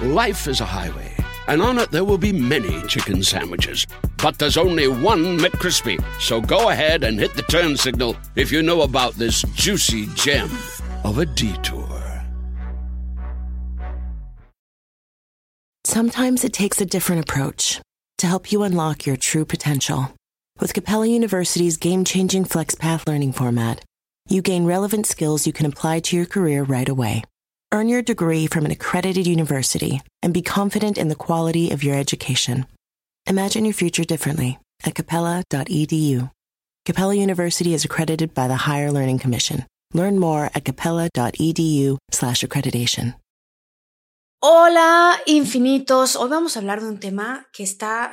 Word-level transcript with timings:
Life 0.00 0.46
is 0.46 0.60
a 0.60 0.66
highway, 0.66 1.10
and 1.48 1.62
on 1.62 1.78
it 1.78 1.90
there 1.90 2.04
will 2.04 2.18
be 2.18 2.30
many 2.30 2.82
chicken 2.82 3.22
sandwiches. 3.22 3.86
But 4.22 4.38
there's 4.38 4.58
only 4.58 4.88
one 4.88 5.38
McCrispy. 5.38 5.98
So 6.20 6.38
go 6.38 6.68
ahead 6.68 7.02
and 7.02 7.18
hit 7.18 7.32
the 7.32 7.40
turn 7.42 7.78
signal 7.78 8.14
if 8.34 8.52
you 8.52 8.62
know 8.62 8.82
about 8.82 9.14
this 9.14 9.40
juicy 9.54 10.06
gem 10.08 10.50
of 11.02 11.16
a 11.16 11.24
detour. 11.24 11.88
Sometimes 15.84 16.44
it 16.44 16.52
takes 16.52 16.78
a 16.82 16.86
different 16.86 17.22
approach 17.22 17.80
to 18.18 18.26
help 18.26 18.52
you 18.52 18.64
unlock 18.64 19.06
your 19.06 19.16
true 19.16 19.46
potential. 19.46 20.12
With 20.60 20.74
Capella 20.74 21.06
University's 21.06 21.78
game 21.78 22.04
changing 22.04 22.44
FlexPath 22.44 23.08
learning 23.08 23.32
format, 23.32 23.82
you 24.28 24.42
gain 24.42 24.66
relevant 24.66 25.06
skills 25.06 25.46
you 25.46 25.54
can 25.54 25.64
apply 25.64 26.00
to 26.00 26.16
your 26.16 26.26
career 26.26 26.64
right 26.64 26.88
away. 26.88 27.22
Earn 27.76 27.92
your 27.92 28.00
degree 28.00 28.46
from 28.46 28.64
an 28.64 28.70
accredited 28.70 29.26
university 29.26 30.00
and 30.22 30.32
be 30.32 30.40
confident 30.40 30.96
in 30.96 31.08
the 31.08 31.14
quality 31.14 31.72
of 31.72 31.84
your 31.84 31.94
education. 31.94 32.64
Imagine 33.28 33.66
your 33.66 33.74
future 33.74 34.02
differently 34.02 34.58
at 34.86 34.94
capella.edu. 34.94 36.30
Capella 36.86 37.14
University 37.14 37.74
is 37.74 37.84
accredited 37.84 38.32
by 38.32 38.48
the 38.48 38.56
Higher 38.56 38.90
Learning 38.90 39.18
Commission. 39.18 39.66
Learn 39.92 40.18
more 40.18 40.48
at 40.54 40.64
capella.edu/slash 40.64 42.42
accreditation. 42.42 43.14
Hola, 44.40 45.20
infinitos. 45.26 46.16
Hoy 46.16 46.30
vamos 46.30 46.56
a 46.56 46.60
hablar 46.60 46.80
de 46.80 46.88
un 46.88 46.98
tema 46.98 47.46
que 47.52 47.62
está 47.62 48.10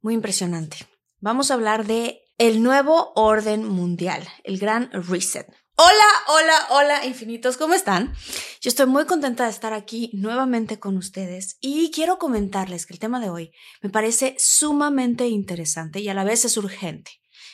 muy 0.00 0.14
impresionante. 0.14 0.88
Vamos 1.20 1.52
a 1.52 1.54
hablar 1.54 1.86
de 1.86 2.18
el 2.36 2.64
nuevo 2.64 3.12
orden 3.14 3.64
mundial, 3.64 4.26
el 4.42 4.58
gran 4.58 4.90
reset. 4.90 5.46
Hola, 5.76 6.06
hola, 6.28 6.66
hola, 6.68 7.06
infinitos, 7.06 7.56
¿cómo 7.56 7.72
están? 7.72 8.12
Yo 8.60 8.68
estoy 8.68 8.84
muy 8.84 9.06
contenta 9.06 9.44
de 9.44 9.50
estar 9.50 9.72
aquí 9.72 10.10
nuevamente 10.12 10.78
con 10.78 10.98
ustedes 10.98 11.56
y 11.62 11.90
quiero 11.90 12.18
comentarles 12.18 12.84
que 12.84 12.92
el 12.92 13.00
tema 13.00 13.20
de 13.20 13.30
hoy 13.30 13.52
me 13.80 13.88
parece 13.88 14.36
sumamente 14.38 15.28
interesante 15.28 16.00
y 16.00 16.10
a 16.10 16.14
la 16.14 16.24
vez 16.24 16.44
es 16.44 16.58
urgente, 16.58 17.12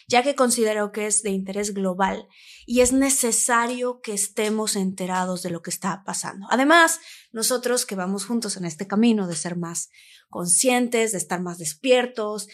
ya 0.08 0.24
que 0.24 0.34
considero 0.34 0.90
que 0.90 1.06
es 1.06 1.22
de 1.22 1.30
interés 1.30 1.74
global 1.74 2.26
y 2.66 2.80
es 2.80 2.92
necesario 2.92 4.00
que 4.00 4.14
estemos 4.14 4.74
enterados 4.74 5.42
de 5.42 5.50
lo 5.50 5.62
que 5.62 5.70
está 5.70 6.02
pasando. 6.04 6.48
Además, 6.50 6.98
nosotros 7.30 7.86
que 7.86 7.94
vamos 7.94 8.26
juntos 8.26 8.56
en 8.56 8.64
este 8.64 8.88
camino 8.88 9.28
de 9.28 9.36
ser 9.36 9.56
más 9.56 9.90
conscientes, 10.28 11.12
de 11.12 11.18
estar 11.18 11.40
más 11.40 11.58
despiertos 11.58 12.48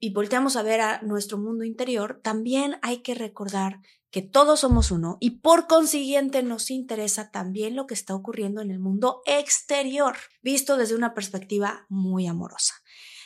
y 0.00 0.12
volteamos 0.12 0.56
a 0.56 0.62
ver 0.62 0.80
a 0.80 1.02
nuestro 1.02 1.38
mundo 1.38 1.62
interior, 1.62 2.20
también 2.20 2.78
hay 2.82 3.00
que 3.02 3.14
recordar 3.14 3.78
que 4.14 4.22
todos 4.22 4.60
somos 4.60 4.92
uno 4.92 5.18
y 5.18 5.40
por 5.40 5.66
consiguiente 5.66 6.44
nos 6.44 6.70
interesa 6.70 7.32
también 7.32 7.74
lo 7.74 7.88
que 7.88 7.94
está 7.94 8.14
ocurriendo 8.14 8.60
en 8.60 8.70
el 8.70 8.78
mundo 8.78 9.22
exterior, 9.26 10.14
visto 10.40 10.76
desde 10.76 10.94
una 10.94 11.14
perspectiva 11.14 11.84
muy 11.88 12.28
amorosa. 12.28 12.74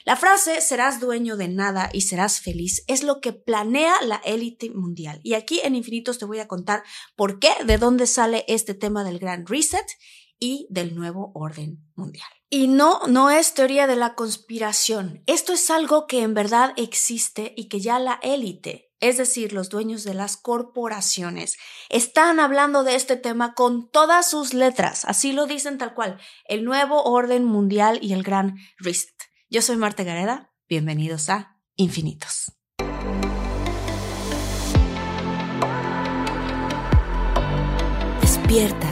La 0.06 0.16
frase 0.16 0.62
serás 0.62 0.98
dueño 0.98 1.36
de 1.36 1.48
nada 1.48 1.90
y 1.92 2.00
serás 2.00 2.40
feliz 2.40 2.84
es 2.86 3.02
lo 3.02 3.20
que 3.20 3.34
planea 3.34 4.00
la 4.00 4.16
élite 4.24 4.70
mundial. 4.70 5.20
Y 5.22 5.34
aquí 5.34 5.60
en 5.62 5.74
Infinitos 5.74 6.16
te 6.16 6.24
voy 6.24 6.38
a 6.38 6.48
contar 6.48 6.82
por 7.16 7.38
qué, 7.38 7.50
de 7.66 7.76
dónde 7.76 8.06
sale 8.06 8.46
este 8.48 8.72
tema 8.72 9.04
del 9.04 9.18
gran 9.18 9.44
reset 9.44 9.86
y 10.38 10.66
del 10.70 10.94
nuevo 10.94 11.32
orden 11.34 11.86
mundial. 11.96 12.30
Y 12.48 12.66
no, 12.66 13.06
no 13.08 13.28
es 13.28 13.52
teoría 13.52 13.86
de 13.86 13.96
la 13.96 14.14
conspiración. 14.14 15.22
Esto 15.26 15.52
es 15.52 15.68
algo 15.68 16.06
que 16.06 16.22
en 16.22 16.32
verdad 16.32 16.72
existe 16.78 17.52
y 17.58 17.68
que 17.68 17.78
ya 17.78 17.98
la 17.98 18.18
élite 18.22 18.87
es 19.00 19.16
decir, 19.16 19.52
los 19.52 19.68
dueños 19.68 20.04
de 20.04 20.14
las 20.14 20.36
corporaciones, 20.36 21.56
están 21.88 22.40
hablando 22.40 22.84
de 22.84 22.96
este 22.96 23.16
tema 23.16 23.54
con 23.54 23.88
todas 23.90 24.28
sus 24.28 24.54
letras, 24.54 25.04
así 25.04 25.32
lo 25.32 25.46
dicen 25.46 25.78
tal 25.78 25.94
cual, 25.94 26.18
el 26.46 26.64
nuevo 26.64 27.02
orden 27.04 27.44
mundial 27.44 27.98
y 28.02 28.12
el 28.12 28.22
gran 28.22 28.56
reset. 28.78 29.14
Yo 29.48 29.62
soy 29.62 29.76
Marta 29.76 30.02
Gareda, 30.02 30.52
bienvenidos 30.68 31.28
a 31.28 31.56
Infinitos. 31.76 32.52
Despierta, 38.20 38.90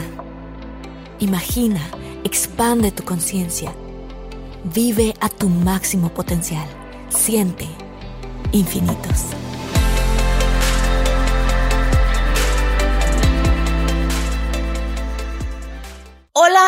imagina, 1.19 1.81
expande 2.23 2.91
tu 2.91 3.03
conciencia, 3.03 3.75
vive 4.63 5.13
a 5.19 5.29
tu 5.29 5.49
máximo 5.49 6.13
potencial, 6.13 6.67
siente 7.09 7.67
infinitos. 8.51 9.25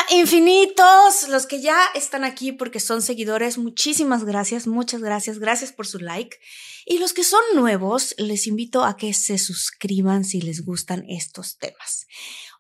Infinitos, 0.10 1.28
los 1.30 1.46
que 1.46 1.62
ya 1.62 1.78
están 1.94 2.24
aquí 2.24 2.52
porque 2.52 2.80
son 2.80 3.02
seguidores, 3.02 3.58
muchísimas 3.58 4.24
gracias, 4.24 4.68
muchas 4.68 5.02
gracias, 5.02 5.40
gracias 5.40 5.72
por 5.72 5.88
su 5.88 6.00
like. 6.00 6.38
Y 6.86 6.98
los 6.98 7.14
que 7.14 7.24
son 7.24 7.42
nuevos, 7.56 8.16
les 8.18 8.48
invito 8.48 8.84
a 8.84 8.98
que 8.98 9.14
se 9.14 9.38
suscriban 9.38 10.24
si 10.26 10.42
les 10.42 10.66
gustan 10.66 11.06
estos 11.08 11.58
temas. 11.58 12.08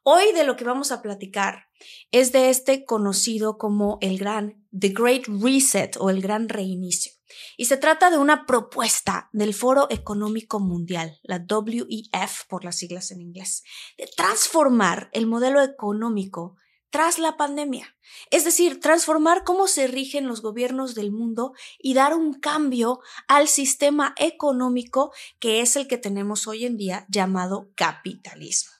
Hoy 0.03 0.31
de 0.33 0.43
lo 0.43 0.55
que 0.55 0.63
vamos 0.63 0.91
a 0.91 1.01
platicar 1.01 1.67
es 2.11 2.31
de 2.31 2.49
este 2.49 2.85
conocido 2.85 3.57
como 3.57 3.97
el 4.01 4.17
gran 4.17 4.65
The 4.77 4.89
Great 4.89 5.23
Reset 5.27 5.97
o 5.99 6.09
el 6.09 6.21
gran 6.21 6.49
reinicio. 6.49 7.13
Y 7.57 7.65
se 7.65 7.77
trata 7.77 8.09
de 8.09 8.17
una 8.17 8.45
propuesta 8.45 9.29
del 9.33 9.53
Foro 9.53 9.87
Económico 9.89 10.59
Mundial, 10.59 11.19
la 11.23 11.45
WEF 11.47 12.45
por 12.47 12.63
las 12.63 12.77
siglas 12.77 13.11
en 13.11 13.21
inglés, 13.21 13.63
de 13.97 14.07
transformar 14.15 15.09
el 15.13 15.27
modelo 15.27 15.61
económico 15.61 16.55
tras 16.89 17.19
la 17.19 17.37
pandemia. 17.37 17.95
Es 18.31 18.43
decir, 18.43 18.79
transformar 18.79 19.43
cómo 19.43 19.67
se 19.67 19.87
rigen 19.87 20.27
los 20.27 20.41
gobiernos 20.41 20.95
del 20.95 21.11
mundo 21.11 21.53
y 21.77 21.93
dar 21.93 22.15
un 22.15 22.33
cambio 22.33 22.99
al 23.27 23.47
sistema 23.47 24.13
económico 24.17 25.13
que 25.39 25.61
es 25.61 25.75
el 25.75 25.87
que 25.87 25.97
tenemos 25.97 26.47
hoy 26.47 26.65
en 26.65 26.77
día 26.77 27.05
llamado 27.09 27.71
capitalismo. 27.75 28.71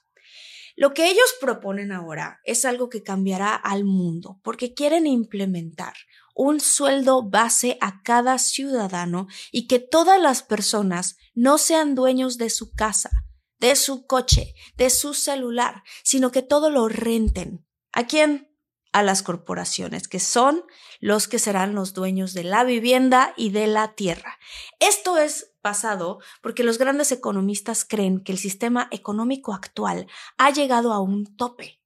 Lo 0.76 0.94
que 0.94 1.10
ellos 1.10 1.34
proponen 1.40 1.92
ahora 1.92 2.40
es 2.44 2.64
algo 2.64 2.88
que 2.88 3.02
cambiará 3.02 3.54
al 3.54 3.84
mundo 3.84 4.40
porque 4.42 4.72
quieren 4.72 5.06
implementar 5.06 5.94
un 6.34 6.58
sueldo 6.60 7.22
base 7.22 7.76
a 7.80 8.02
cada 8.02 8.38
ciudadano 8.38 9.26
y 9.52 9.66
que 9.66 9.78
todas 9.78 10.20
las 10.20 10.42
personas 10.42 11.16
no 11.34 11.58
sean 11.58 11.94
dueños 11.94 12.38
de 12.38 12.48
su 12.48 12.72
casa, 12.72 13.10
de 13.58 13.76
su 13.76 14.06
coche, 14.06 14.54
de 14.76 14.88
su 14.88 15.12
celular, 15.12 15.82
sino 16.02 16.30
que 16.30 16.40
todo 16.40 16.70
lo 16.70 16.88
renten 16.88 17.66
¿A 17.92 18.06
quién? 18.06 18.48
A 18.92 19.02
las 19.02 19.22
corporaciones, 19.22 20.08
que 20.08 20.20
son 20.20 20.64
los 21.00 21.28
que 21.28 21.38
serán 21.38 21.74
los 21.74 21.94
dueños 21.94 22.34
de 22.34 22.44
la 22.44 22.64
vivienda 22.64 23.34
y 23.36 23.50
de 23.50 23.66
la 23.66 23.94
tierra. 23.94 24.38
Esto 24.80 25.18
es 25.18 25.52
pasado 25.60 26.18
porque 26.42 26.64
los 26.64 26.78
grandes 26.78 27.12
economistas 27.12 27.84
creen 27.84 28.22
que 28.22 28.32
el 28.32 28.38
sistema 28.38 28.88
económico 28.90 29.52
actual 29.54 30.06
ha 30.38 30.50
llegado 30.50 30.92
a 30.92 31.00
un 31.00 31.36
tope, 31.36 31.80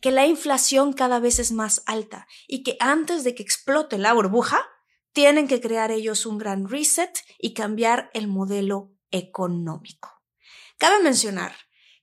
que 0.00 0.10
la 0.10 0.26
inflación 0.26 0.92
cada 0.92 1.20
vez 1.20 1.38
es 1.38 1.52
más 1.52 1.82
alta 1.86 2.26
y 2.46 2.62
que 2.62 2.76
antes 2.80 3.24
de 3.24 3.34
que 3.34 3.42
explote 3.42 3.98
la 3.98 4.12
burbuja, 4.12 4.60
tienen 5.12 5.46
que 5.46 5.60
crear 5.60 5.90
ellos 5.90 6.26
un 6.26 6.38
gran 6.38 6.68
reset 6.68 7.18
y 7.38 7.54
cambiar 7.54 8.10
el 8.14 8.28
modelo 8.28 8.92
económico. 9.10 10.22
Cabe 10.78 11.02
mencionar 11.02 11.54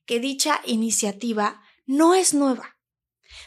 que 0.06 0.20
dicha 0.20 0.60
iniciativa 0.64 1.62
no 1.86 2.14
es 2.14 2.34
nueva. 2.34 2.76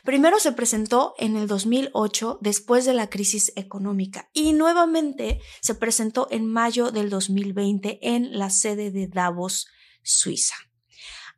Primero 0.04 0.40
se 0.40 0.52
presentó 0.52 1.16
en 1.18 1.36
el 1.36 1.48
2008 1.48 2.40
después 2.42 2.86
de 2.86 2.94
la 2.94 3.10
crisis 3.10 3.54
económica 3.56 4.30
y 4.34 4.54
nuevamente 4.54 5.40
se 5.62 5.76
presentó 5.76 6.28
en 6.32 6.46
mayo 6.46 6.92
del 6.92 7.10
2020 7.10 8.00
en 8.02 8.38
la 8.38 8.50
sede 8.50 8.92
de 8.92 9.08
Davos, 9.08 9.68
Suiza. 10.04 10.56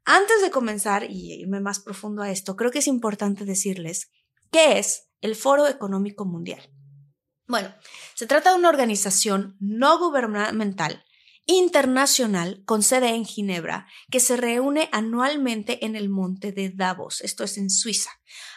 Antes 0.03 0.41
de 0.41 0.51
comenzar 0.51 1.09
y 1.09 1.33
irme 1.33 1.59
más 1.59 1.79
profundo 1.79 2.21
a 2.21 2.31
esto, 2.31 2.55
creo 2.55 2.71
que 2.71 2.79
es 2.79 2.87
importante 2.87 3.45
decirles 3.45 4.11
qué 4.51 4.77
es 4.77 5.09
el 5.21 5.35
Foro 5.35 5.67
Económico 5.67 6.25
Mundial. 6.25 6.69
Bueno, 7.47 7.73
se 8.13 8.27
trata 8.27 8.51
de 8.51 8.57
una 8.57 8.69
organización 8.69 9.55
no 9.59 9.99
gubernamental 9.99 11.03
internacional 11.47 12.63
con 12.65 12.81
sede 12.81 13.09
en 13.09 13.25
Ginebra 13.25 13.87
que 14.09 14.19
se 14.19 14.35
reúne 14.35 14.89
anualmente 14.91 15.85
en 15.85 15.95
el 15.95 16.09
monte 16.09 16.51
de 16.51 16.69
Davos, 16.69 17.21
esto 17.21 17.43
es 17.43 17.57
en 17.57 17.69
Suiza. 17.69 18.09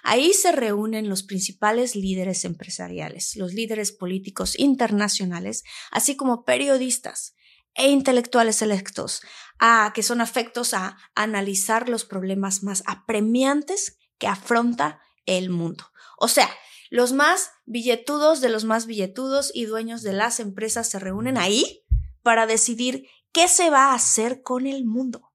Ahí 0.02 0.32
se 0.32 0.52
reúnen 0.52 1.08
los 1.08 1.22
principales 1.22 1.94
líderes 1.94 2.44
empresariales, 2.44 3.36
los 3.36 3.52
líderes 3.52 3.92
políticos 3.92 4.58
internacionales, 4.58 5.64
así 5.90 6.16
como 6.16 6.44
periodistas 6.44 7.34
e 7.74 7.90
intelectuales 7.90 8.62
electos, 8.62 9.20
a, 9.58 9.92
que 9.94 10.02
son 10.02 10.20
afectos 10.20 10.72
a 10.72 10.96
analizar 11.14 11.88
los 11.88 12.04
problemas 12.04 12.62
más 12.62 12.82
apremiantes 12.86 13.98
que 14.18 14.26
afronta 14.26 15.00
el 15.26 15.50
mundo. 15.50 15.84
O 16.16 16.28
sea, 16.28 16.48
los 16.90 17.12
más 17.12 17.50
billetudos 17.66 18.40
de 18.40 18.48
los 18.48 18.64
más 18.64 18.86
billetudos 18.86 19.50
y 19.54 19.66
dueños 19.66 20.02
de 20.02 20.14
las 20.14 20.40
empresas 20.40 20.88
se 20.88 20.98
reúnen 20.98 21.36
ahí 21.36 21.84
para 22.28 22.44
decidir 22.44 23.08
qué 23.32 23.48
se 23.48 23.70
va 23.70 23.86
a 23.86 23.94
hacer 23.94 24.42
con 24.42 24.66
el 24.66 24.84
mundo. 24.84 25.32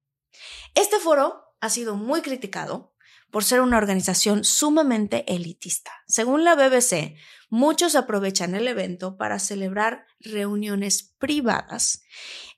Este 0.76 1.00
foro 1.00 1.56
ha 1.60 1.68
sido 1.68 1.96
muy 1.96 2.22
criticado 2.22 2.94
por 3.32 3.42
ser 3.42 3.62
una 3.62 3.78
organización 3.78 4.44
sumamente 4.44 5.24
elitista. 5.26 5.90
Según 6.06 6.44
la 6.44 6.54
BBC, 6.54 7.16
muchos 7.50 7.96
aprovechan 7.96 8.54
el 8.54 8.68
evento 8.68 9.16
para 9.16 9.40
celebrar 9.40 10.06
reuniones 10.20 11.16
privadas 11.18 12.04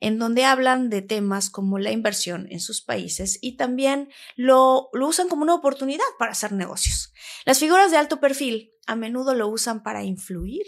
en 0.00 0.18
donde 0.18 0.44
hablan 0.44 0.90
de 0.90 1.00
temas 1.00 1.48
como 1.48 1.78
la 1.78 1.92
inversión 1.92 2.46
en 2.50 2.60
sus 2.60 2.82
países 2.82 3.38
y 3.40 3.56
también 3.56 4.10
lo, 4.34 4.90
usan 4.92 5.30
como 5.30 5.44
una 5.44 5.54
oportunidad 5.54 6.04
para 6.18 6.32
hacer 6.32 6.52
negocios. 6.52 7.10
Las 7.46 7.58
figuras 7.58 7.90
de 7.90 7.96
alto 7.96 8.20
perfil 8.20 8.74
a 8.86 8.96
menudo 8.96 9.34
lo 9.34 9.48
usan 9.48 9.82
para 9.82 10.04
influir, 10.04 10.66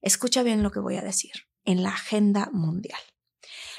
escucha 0.00 0.44
bien 0.44 0.62
lo 0.62 0.70
que 0.70 0.78
voy 0.78 0.94
a 0.94 1.02
decir, 1.02 1.49
en 1.64 1.82
la 1.82 1.90
agenda 1.90 2.50
mundial. 2.52 3.00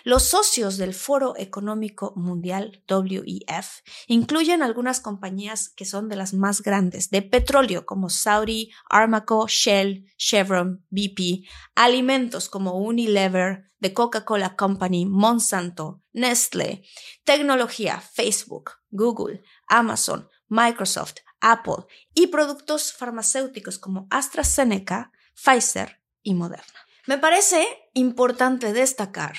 Los 0.03 0.23
socios 0.23 0.77
del 0.77 0.95
Foro 0.95 1.35
Económico 1.37 2.13
Mundial, 2.15 2.83
WEF, 2.89 3.81
incluyen 4.07 4.63
algunas 4.63 4.99
compañías 4.99 5.69
que 5.69 5.85
son 5.85 6.09
de 6.09 6.15
las 6.15 6.33
más 6.33 6.61
grandes 6.63 7.11
de 7.11 7.21
petróleo 7.21 7.85
como 7.85 8.09
Saudi, 8.09 8.71
Armaco, 8.89 9.45
Shell, 9.47 10.11
Chevron, 10.17 10.83
BP, 10.89 11.47
alimentos 11.75 12.49
como 12.49 12.77
Unilever, 12.77 13.71
The 13.79 13.93
Coca-Cola 13.93 14.55
Company, 14.55 15.05
Monsanto, 15.05 16.01
Nestlé, 16.13 16.83
tecnología, 17.23 18.01
Facebook, 18.01 18.71
Google, 18.89 19.43
Amazon, 19.67 20.27
Microsoft, 20.47 21.17
Apple 21.41 21.85
y 22.13 22.27
productos 22.27 22.93
farmacéuticos 22.93 23.77
como 23.77 24.07
AstraZeneca, 24.09 25.11
Pfizer 25.35 26.01
y 26.23 26.33
Moderna. 26.33 26.90
Me 27.07 27.17
parece 27.17 27.67
importante 27.93 28.73
destacar 28.73 29.33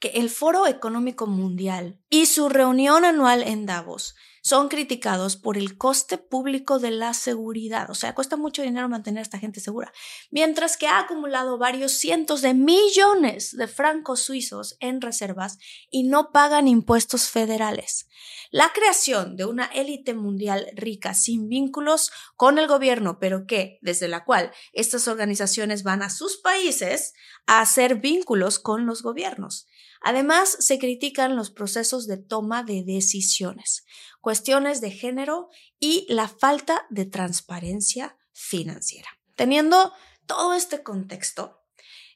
que 0.00 0.08
el 0.08 0.30
Foro 0.30 0.66
Económico 0.66 1.26
Mundial 1.26 2.00
y 2.10 2.26
su 2.26 2.48
reunión 2.48 3.04
anual 3.04 3.42
en 3.42 3.66
Davos 3.66 4.14
son 4.42 4.68
criticados 4.68 5.36
por 5.36 5.56
el 5.56 5.76
coste 5.76 6.18
público 6.18 6.78
de 6.78 6.90
la 6.90 7.14
seguridad. 7.14 7.90
O 7.90 7.94
sea, 7.94 8.14
cuesta 8.14 8.36
mucho 8.36 8.62
dinero 8.62 8.88
mantener 8.88 9.20
a 9.20 9.22
esta 9.22 9.38
gente 9.38 9.60
segura. 9.60 9.92
Mientras 10.30 10.76
que 10.76 10.86
ha 10.86 10.98
acumulado 10.98 11.58
varios 11.58 11.92
cientos 11.92 12.42
de 12.42 12.54
millones 12.54 13.56
de 13.56 13.68
francos 13.68 14.20
suizos 14.20 14.76
en 14.80 15.00
reservas 15.00 15.58
y 15.90 16.04
no 16.04 16.30
pagan 16.32 16.68
impuestos 16.68 17.28
federales. 17.28 18.08
La 18.50 18.72
creación 18.72 19.36
de 19.36 19.44
una 19.44 19.66
élite 19.66 20.14
mundial 20.14 20.68
rica 20.74 21.12
sin 21.12 21.48
vínculos 21.48 22.10
con 22.34 22.58
el 22.58 22.66
gobierno, 22.66 23.18
pero 23.18 23.46
que, 23.46 23.78
desde 23.82 24.08
la 24.08 24.24
cual 24.24 24.52
estas 24.72 25.06
organizaciones 25.06 25.82
van 25.82 26.02
a 26.02 26.10
sus 26.10 26.38
países 26.38 27.12
a 27.46 27.60
hacer 27.60 27.96
vínculos 27.96 28.58
con 28.58 28.86
los 28.86 29.02
gobiernos. 29.02 29.67
Además, 30.02 30.56
se 30.60 30.78
critican 30.78 31.36
los 31.36 31.50
procesos 31.50 32.06
de 32.06 32.16
toma 32.16 32.62
de 32.62 32.84
decisiones, 32.84 33.84
cuestiones 34.20 34.80
de 34.80 34.90
género 34.90 35.48
y 35.78 36.06
la 36.08 36.28
falta 36.28 36.86
de 36.90 37.06
transparencia 37.06 38.16
financiera. 38.32 39.08
Teniendo 39.34 39.92
todo 40.26 40.54
este 40.54 40.82
contexto, 40.82 41.62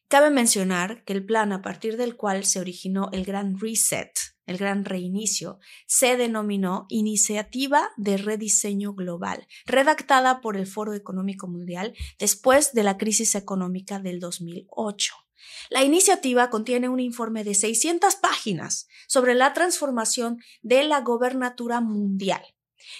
cabe 0.08 0.30
mencionar 0.30 1.04
que 1.04 1.12
el 1.12 1.24
plan 1.24 1.52
a 1.52 1.62
partir 1.62 1.96
del 1.96 2.16
cual 2.16 2.44
se 2.44 2.60
originó 2.60 3.08
el 3.12 3.24
Gran 3.24 3.58
Reset, 3.58 4.12
el 4.46 4.58
Gran 4.58 4.84
Reinicio, 4.84 5.58
se 5.86 6.16
denominó 6.16 6.86
Iniciativa 6.88 7.90
de 7.96 8.18
Rediseño 8.18 8.92
Global, 8.92 9.46
redactada 9.64 10.40
por 10.40 10.56
el 10.56 10.66
Foro 10.66 10.94
Económico 10.94 11.48
Mundial 11.48 11.94
después 12.18 12.72
de 12.72 12.82
la 12.82 12.98
crisis 12.98 13.34
económica 13.34 14.00
del 14.00 14.20
2008. 14.20 15.14
La 15.70 15.82
iniciativa 15.82 16.50
contiene 16.50 16.88
un 16.88 17.00
informe 17.00 17.44
de 17.44 17.54
600 17.54 18.16
páginas 18.16 18.88
sobre 19.08 19.34
la 19.34 19.52
transformación 19.52 20.38
de 20.62 20.84
la 20.84 21.00
gobernatura 21.00 21.80
mundial. 21.80 22.42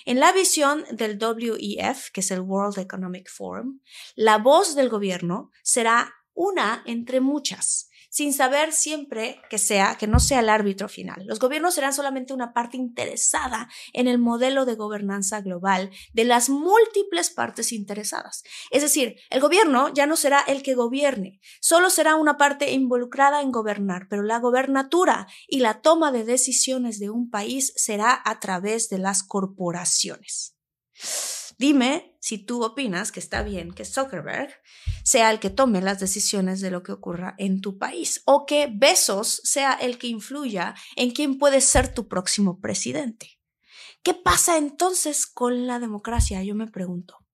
En 0.04 0.20
la 0.20 0.32
visión 0.32 0.84
del 0.90 1.18
WEF, 1.18 2.10
que 2.12 2.20
es 2.20 2.30
el 2.30 2.40
World 2.40 2.78
Economic 2.78 3.30
Forum, 3.30 3.80
la 4.14 4.38
voz 4.38 4.74
del 4.74 4.88
gobierno 4.88 5.50
será 5.62 6.14
una 6.34 6.82
entre 6.86 7.20
muchas 7.20 7.90
sin 8.12 8.34
saber 8.34 8.72
siempre 8.72 9.40
que 9.48 9.56
sea, 9.56 9.96
que 9.96 10.06
no 10.06 10.20
sea 10.20 10.40
el 10.40 10.50
árbitro 10.50 10.86
final. 10.86 11.24
Los 11.24 11.38
gobiernos 11.38 11.74
serán 11.74 11.94
solamente 11.94 12.34
una 12.34 12.52
parte 12.52 12.76
interesada 12.76 13.70
en 13.94 14.06
el 14.06 14.18
modelo 14.18 14.66
de 14.66 14.74
gobernanza 14.74 15.40
global 15.40 15.90
de 16.12 16.24
las 16.24 16.50
múltiples 16.50 17.30
partes 17.30 17.72
interesadas. 17.72 18.44
Es 18.70 18.82
decir, 18.82 19.16
el 19.30 19.40
gobierno 19.40 19.88
ya 19.94 20.06
no 20.06 20.16
será 20.16 20.40
el 20.40 20.62
que 20.62 20.74
gobierne, 20.74 21.40
solo 21.62 21.88
será 21.88 22.16
una 22.16 22.36
parte 22.36 22.72
involucrada 22.72 23.40
en 23.40 23.50
gobernar, 23.50 24.08
pero 24.10 24.22
la 24.22 24.38
gobernatura 24.38 25.26
y 25.48 25.60
la 25.60 25.80
toma 25.80 26.12
de 26.12 26.24
decisiones 26.24 26.98
de 26.98 27.08
un 27.08 27.30
país 27.30 27.72
será 27.76 28.20
a 28.26 28.40
través 28.40 28.90
de 28.90 28.98
las 28.98 29.22
corporaciones. 29.22 30.54
Dime 31.62 32.16
si 32.18 32.38
tú 32.38 32.64
opinas 32.64 33.12
que 33.12 33.20
está 33.20 33.44
bien 33.44 33.70
que 33.70 33.84
Zuckerberg 33.84 34.50
sea 35.04 35.30
el 35.30 35.38
que 35.38 35.48
tome 35.48 35.80
las 35.80 36.00
decisiones 36.00 36.60
de 36.60 36.72
lo 36.72 36.82
que 36.82 36.90
ocurra 36.90 37.36
en 37.38 37.60
tu 37.60 37.78
país 37.78 38.20
o 38.24 38.46
que 38.46 38.68
Besos 38.68 39.40
sea 39.44 39.74
el 39.74 39.96
que 39.96 40.08
influya 40.08 40.74
en 40.96 41.12
quién 41.12 41.38
puede 41.38 41.60
ser 41.60 41.94
tu 41.94 42.08
próximo 42.08 42.58
presidente. 42.60 43.38
¿Qué 44.02 44.12
pasa 44.12 44.58
entonces 44.58 45.24
con 45.24 45.68
la 45.68 45.78
democracia? 45.78 46.42
Yo 46.42 46.56
me 46.56 46.66
pregunto. 46.66 47.24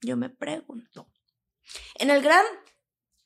Yo 0.00 0.16
me 0.16 0.28
pregunto. 0.28 1.08
En 1.94 2.10
el 2.10 2.20
gran 2.20 2.44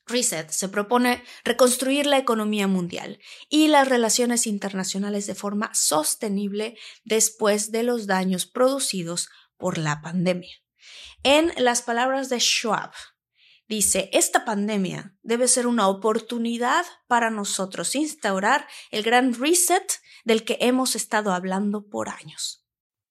Reset 0.05 0.51
se 0.51 0.69
propone 0.69 1.23
reconstruir 1.45 2.05
la 2.05 2.17
economía 2.17 2.67
mundial 2.67 3.19
y 3.49 3.69
las 3.69 3.87
relaciones 3.87 4.45
internacionales 4.45 5.25
de 5.25 5.33
forma 5.33 5.73
sostenible 5.73 6.77
después 7.05 7.71
de 7.71 7.81
los 7.81 8.05
daños 8.05 8.45
producidos 8.45 9.29
por 9.57 9.77
la 9.77 10.01
pandemia. 10.01 10.55
En 11.23 11.51
las 11.57 11.81
palabras 11.81 12.29
de 12.29 12.39
Schwab, 12.39 12.91
dice, 13.67 14.09
esta 14.13 14.45
pandemia 14.45 15.15
debe 15.21 15.47
ser 15.47 15.67
una 15.67 15.87
oportunidad 15.87 16.85
para 17.07 17.29
nosotros 17.29 17.95
instaurar 17.95 18.67
el 18.91 19.03
gran 19.03 19.33
reset 19.33 20.01
del 20.25 20.43
que 20.43 20.57
hemos 20.59 20.95
estado 20.95 21.33
hablando 21.33 21.87
por 21.87 22.09
años. 22.09 22.65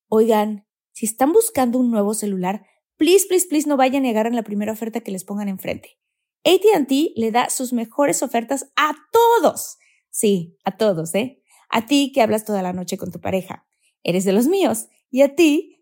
Oigan, 0.08 0.66
si 0.92 1.06
están 1.06 1.32
buscando 1.32 1.78
un 1.78 1.90
nuevo 1.90 2.14
celular, 2.14 2.66
please, 2.96 3.26
please, 3.26 3.46
please 3.48 3.68
no 3.68 3.76
vayan 3.76 4.04
a 4.04 4.08
negar 4.08 4.26
en 4.26 4.36
la 4.36 4.42
primera 4.42 4.72
oferta 4.72 5.00
que 5.00 5.10
les 5.10 5.24
pongan 5.24 5.48
enfrente. 5.48 5.98
ATT 6.44 7.16
le 7.16 7.30
da 7.30 7.48
sus 7.50 7.72
mejores 7.72 8.22
ofertas 8.22 8.70
a 8.76 8.94
todos. 9.10 9.78
Sí, 10.10 10.58
a 10.64 10.76
todos, 10.76 11.14
¿eh? 11.14 11.42
A 11.70 11.86
ti 11.86 12.12
que 12.12 12.20
hablas 12.20 12.44
toda 12.44 12.62
la 12.62 12.72
noche 12.72 12.98
con 12.98 13.10
tu 13.10 13.20
pareja. 13.20 13.66
Eres 14.02 14.24
de 14.24 14.32
los 14.32 14.46
míos. 14.46 14.88
Y 15.10 15.22
a 15.22 15.34
ti 15.34 15.81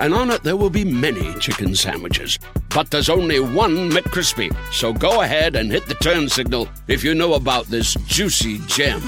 And 0.00 0.12
on 0.14 0.30
it 0.30 0.42
there 0.42 0.56
will 0.56 0.70
be 0.70 0.84
many 0.84 1.34
chicken 1.38 1.76
sandwiches. 1.76 2.38
But 2.74 2.90
there's 2.90 3.08
only 3.08 3.38
one 3.38 3.90
McCrispy. 3.90 4.50
So 4.72 4.92
go 4.92 5.22
ahead 5.22 5.56
and 5.56 5.70
hit 5.70 5.86
the 5.86 5.94
turn 5.94 6.28
signal 6.28 6.68
if 6.88 7.04
you 7.04 7.14
know 7.14 7.34
about 7.34 7.66
this 7.66 7.94
juicy 8.06 8.58
gem 8.66 9.02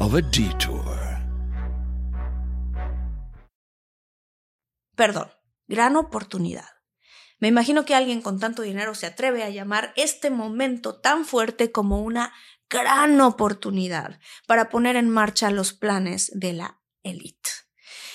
of 0.00 0.14
a 0.14 0.22
detour. 0.22 0.84
Perdón, 4.94 5.28
gran 5.66 5.96
oportunidad. 5.96 6.68
Me 7.40 7.48
imagino 7.48 7.84
que 7.84 7.94
alguien 7.94 8.22
con 8.22 8.38
tanto 8.38 8.62
dinero 8.62 8.94
se 8.94 9.06
atreve 9.06 9.42
a 9.42 9.50
llamar 9.50 9.92
este 9.96 10.30
momento 10.30 10.94
tan 10.94 11.24
fuerte 11.24 11.72
como 11.72 12.00
una 12.02 12.32
gran 12.70 13.20
oportunidad 13.20 14.18
para 14.46 14.68
poner 14.68 14.96
en 14.96 15.10
marcha 15.10 15.50
los 15.50 15.72
planes 15.72 16.30
de 16.34 16.52
la 16.52 16.80
élite. 17.02 17.50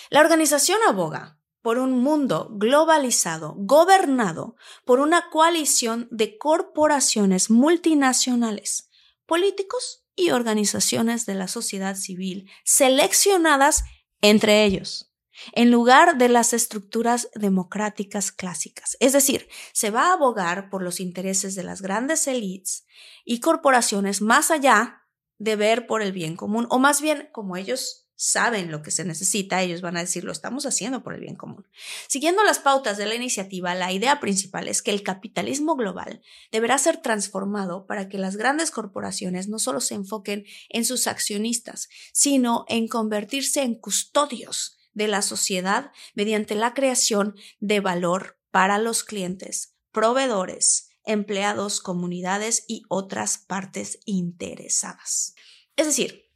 La 0.09 0.21
organización 0.21 0.79
aboga 0.87 1.38
por 1.69 1.77
un 1.77 2.01
mundo 2.01 2.49
globalizado, 2.53 3.53
gobernado 3.55 4.55
por 4.85 4.99
una 4.99 5.29
coalición 5.29 6.07
de 6.09 6.35
corporaciones 6.39 7.51
multinacionales, 7.51 8.89
políticos 9.27 10.03
y 10.15 10.31
organizaciones 10.31 11.27
de 11.27 11.35
la 11.35 11.47
sociedad 11.47 11.95
civil 11.95 12.49
seleccionadas 12.65 13.83
entre 14.19 14.65
ellos, 14.65 15.13
en 15.51 15.69
lugar 15.69 16.17
de 16.17 16.29
las 16.29 16.53
estructuras 16.53 17.29
democráticas 17.35 18.31
clásicas. 18.31 18.97
Es 18.99 19.13
decir, 19.13 19.47
se 19.71 19.91
va 19.91 20.07
a 20.07 20.13
abogar 20.13 20.71
por 20.71 20.81
los 20.81 20.99
intereses 20.99 21.53
de 21.53 21.61
las 21.61 21.83
grandes 21.83 22.25
élites 22.25 22.87
y 23.25 23.41
corporaciones 23.41 24.23
más 24.23 24.49
allá 24.49 25.03
de 25.37 25.55
ver 25.55 25.85
por 25.85 26.01
el 26.01 26.13
bien 26.13 26.35
común, 26.35 26.65
o 26.71 26.79
más 26.79 26.99
bien, 26.99 27.29
como 27.31 27.57
ellos 27.57 28.08
saben 28.21 28.69
lo 28.69 28.81
que 28.81 28.91
se 28.91 29.05
necesita, 29.05 29.61
ellos 29.61 29.79
van 29.79 29.95
a 29.95 30.01
decir 30.01 30.25
lo 30.25 30.33
estamos 30.33 30.65
haciendo 30.65 31.03
por 31.03 31.13
el 31.13 31.21
bien 31.21 31.37
común. 31.37 31.65
Siguiendo 32.09 32.43
las 32.43 32.59
pautas 32.59 32.97
de 32.97 33.05
la 33.05 33.15
iniciativa, 33.15 33.73
la 33.75 33.93
idea 33.93 34.19
principal 34.19 34.67
es 34.67 34.81
que 34.81 34.91
el 34.91 35.03
capitalismo 35.03 35.77
global 35.77 36.21
deberá 36.51 36.77
ser 36.77 36.97
transformado 36.97 37.87
para 37.87 38.09
que 38.09 38.17
las 38.17 38.35
grandes 38.35 38.71
corporaciones 38.71 39.47
no 39.47 39.57
solo 39.57 39.79
se 39.79 39.95
enfoquen 39.95 40.43
en 40.67 40.83
sus 40.83 41.07
accionistas, 41.07 41.87
sino 42.11 42.65
en 42.67 42.89
convertirse 42.89 43.61
en 43.61 43.75
custodios 43.75 44.77
de 44.91 45.07
la 45.07 45.21
sociedad 45.21 45.93
mediante 46.13 46.55
la 46.55 46.73
creación 46.73 47.35
de 47.61 47.79
valor 47.79 48.37
para 48.51 48.79
los 48.79 49.05
clientes, 49.05 49.77
proveedores, 49.93 50.89
empleados, 51.05 51.79
comunidades 51.79 52.65
y 52.67 52.83
otras 52.89 53.37
partes 53.37 53.99
interesadas. 54.03 55.35
Es 55.77 55.85
decir, 55.85 56.29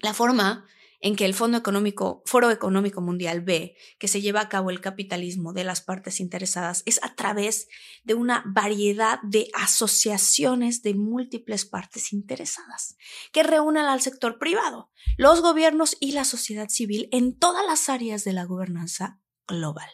la 0.00 0.12
forma 0.12 0.66
en 1.00 1.16
que 1.16 1.24
el 1.24 1.34
Fondo 1.34 1.58
Económico, 1.58 2.22
Foro 2.26 2.50
Económico 2.50 3.00
Mundial 3.00 3.40
ve 3.40 3.76
que 3.98 4.08
se 4.08 4.20
lleva 4.20 4.40
a 4.40 4.48
cabo 4.48 4.70
el 4.70 4.80
capitalismo 4.80 5.52
de 5.52 5.64
las 5.64 5.80
partes 5.80 6.20
interesadas 6.20 6.82
es 6.86 7.00
a 7.02 7.14
través 7.14 7.68
de 8.02 8.14
una 8.14 8.42
variedad 8.46 9.20
de 9.22 9.48
asociaciones 9.54 10.82
de 10.82 10.94
múltiples 10.94 11.64
partes 11.64 12.12
interesadas 12.12 12.96
que 13.32 13.42
reúnen 13.42 13.84
al 13.84 14.00
sector 14.00 14.38
privado, 14.38 14.90
los 15.16 15.40
gobiernos 15.40 15.96
y 16.00 16.12
la 16.12 16.24
sociedad 16.24 16.68
civil 16.68 17.08
en 17.12 17.38
todas 17.38 17.64
las 17.64 17.88
áreas 17.88 18.24
de 18.24 18.32
la 18.32 18.44
gobernanza 18.44 19.20
global. 19.46 19.90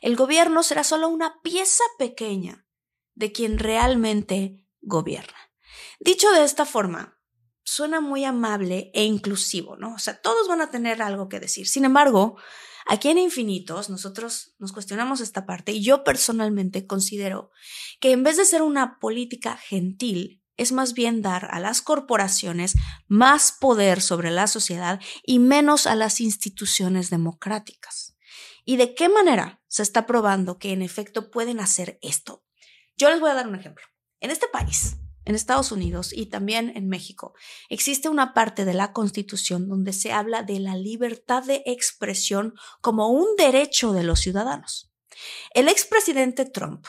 El 0.00 0.16
gobierno 0.16 0.62
será 0.62 0.84
solo 0.84 1.08
una 1.08 1.40
pieza 1.42 1.84
pequeña 1.98 2.66
de 3.14 3.32
quien 3.32 3.58
realmente 3.58 4.60
gobierna. 4.80 5.36
Dicho 6.00 6.30
de 6.32 6.44
esta 6.44 6.66
forma, 6.66 7.15
suena 7.66 8.00
muy 8.00 8.24
amable 8.24 8.90
e 8.94 9.04
inclusivo, 9.04 9.76
¿no? 9.76 9.94
O 9.94 9.98
sea, 9.98 10.20
todos 10.22 10.48
van 10.48 10.60
a 10.60 10.70
tener 10.70 11.02
algo 11.02 11.28
que 11.28 11.40
decir. 11.40 11.66
Sin 11.66 11.84
embargo, 11.84 12.38
aquí 12.86 13.08
en 13.08 13.18
Infinitos 13.18 13.90
nosotros 13.90 14.54
nos 14.58 14.72
cuestionamos 14.72 15.20
esta 15.20 15.44
parte 15.46 15.72
y 15.72 15.82
yo 15.82 16.04
personalmente 16.04 16.86
considero 16.86 17.50
que 18.00 18.12
en 18.12 18.22
vez 18.22 18.36
de 18.36 18.44
ser 18.44 18.62
una 18.62 19.00
política 19.00 19.56
gentil, 19.56 20.42
es 20.56 20.72
más 20.72 20.94
bien 20.94 21.20
dar 21.20 21.48
a 21.50 21.60
las 21.60 21.82
corporaciones 21.82 22.76
más 23.08 23.52
poder 23.52 24.00
sobre 24.00 24.30
la 24.30 24.46
sociedad 24.46 25.00
y 25.24 25.40
menos 25.40 25.86
a 25.86 25.96
las 25.96 26.20
instituciones 26.20 27.10
democráticas. 27.10 28.16
¿Y 28.64 28.76
de 28.76 28.94
qué 28.94 29.08
manera 29.08 29.60
se 29.66 29.82
está 29.82 30.06
probando 30.06 30.58
que 30.58 30.72
en 30.72 30.82
efecto 30.82 31.30
pueden 31.30 31.60
hacer 31.60 31.98
esto? 32.00 32.44
Yo 32.96 33.10
les 33.10 33.20
voy 33.20 33.30
a 33.30 33.34
dar 33.34 33.48
un 33.48 33.56
ejemplo. 33.56 33.84
En 34.20 34.30
este 34.30 34.46
país, 34.48 34.96
en 35.26 35.34
Estados 35.34 35.72
Unidos 35.72 36.12
y 36.12 36.26
también 36.26 36.72
en 36.74 36.88
México, 36.88 37.34
existe 37.68 38.08
una 38.08 38.32
parte 38.32 38.64
de 38.64 38.72
la 38.72 38.92
Constitución 38.92 39.68
donde 39.68 39.92
se 39.92 40.12
habla 40.12 40.42
de 40.42 40.60
la 40.60 40.76
libertad 40.76 41.42
de 41.42 41.62
expresión 41.66 42.54
como 42.80 43.08
un 43.08 43.36
derecho 43.36 43.92
de 43.92 44.04
los 44.04 44.20
ciudadanos. 44.20 44.92
El 45.52 45.68
expresidente 45.68 46.46
Trump 46.46 46.86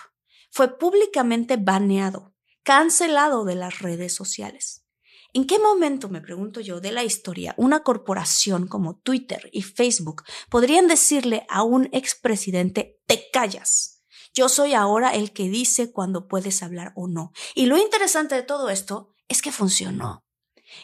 fue 0.51 0.77
públicamente 0.77 1.58
baneado, 1.58 2.36
cancelado 2.63 3.44
de 3.44 3.56
las 3.56 3.79
redes 3.79 4.13
sociales. 4.13 4.86
¿En 5.34 5.46
qué 5.46 5.60
momento, 5.60 6.10
me 6.10 6.22
pregunto 6.22 6.62
yo, 6.62 6.79
de 6.79 6.91
la 6.91 7.03
historia, 7.03 7.53
una 7.58 7.82
corporación 7.82 8.67
como 8.67 9.00
Twitter 9.00 9.50
y 9.51 9.62
Facebook 9.62 10.24
podrían 10.50 10.88
decirle 10.88 11.46
a 11.50 11.63
un 11.63 11.89
expresidente, 11.91 13.00
te 13.08 13.29
callas? 13.32 13.96
Yo 14.38 14.50
soy 14.50 14.75
ahora 14.75 15.15
el 15.15 15.34
que 15.34 15.50
dice 15.50 15.91
cuando 15.91 16.27
puedes 16.27 16.62
hablar 16.62 16.94
o 16.96 17.08
no. 17.08 17.32
Y 17.56 17.65
lo 17.65 17.75
interesante 17.75 18.36
de 18.36 18.44
todo 18.44 18.70
esto 18.70 19.15
es 19.27 19.41
que 19.41 19.51
funcionó. 19.51 20.27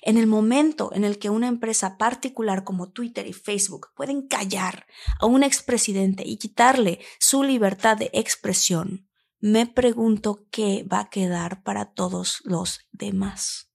En 0.02 0.18
el 0.18 0.26
momento 0.26 0.90
en 0.92 1.04
el 1.04 1.20
que 1.20 1.30
una 1.30 1.50
empresa 1.50 2.00
particular 2.00 2.64
como 2.64 2.92
Twitter 2.92 3.28
y 3.28 3.34
Facebook 3.34 3.90
pueden 3.96 4.28
callar 4.28 4.88
a 5.20 5.28
un 5.28 5.44
expresidente 5.44 6.24
y 6.26 6.38
quitarle 6.38 7.00
su 7.20 7.44
libertad 7.44 7.96
de 7.96 8.10
expresión, 8.14 9.08
me 9.40 9.68
pregunto 9.68 10.48
qué 10.50 10.84
va 10.92 11.02
a 11.02 11.10
quedar 11.12 11.62
para 11.62 11.94
todos 11.94 12.42
los 12.46 12.80
demás. 12.92 13.70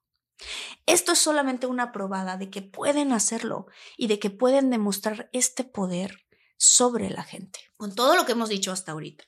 Esto 0.87 1.13
es 1.13 1.21
solamente 1.21 1.69
una 1.69 1.93
probada 1.93 2.37
de 2.37 2.51
que 2.51 2.63
pueden 2.63 3.13
hacerlo 3.13 3.67
y 3.97 4.09
de 4.09 4.19
que 4.19 4.31
pueden 4.31 4.71
demostrar 4.71 5.31
este 5.33 5.63
poder 5.63 6.27
sobre 6.57 7.11
la 7.11 7.23
gente. 7.23 7.61
Con 7.77 7.95
todo 7.95 8.17
lo 8.17 8.27
que 8.27 8.33
hemos 8.33 8.49
dicho 8.49 8.73
hasta 8.73 8.91
ahorita, 8.91 9.25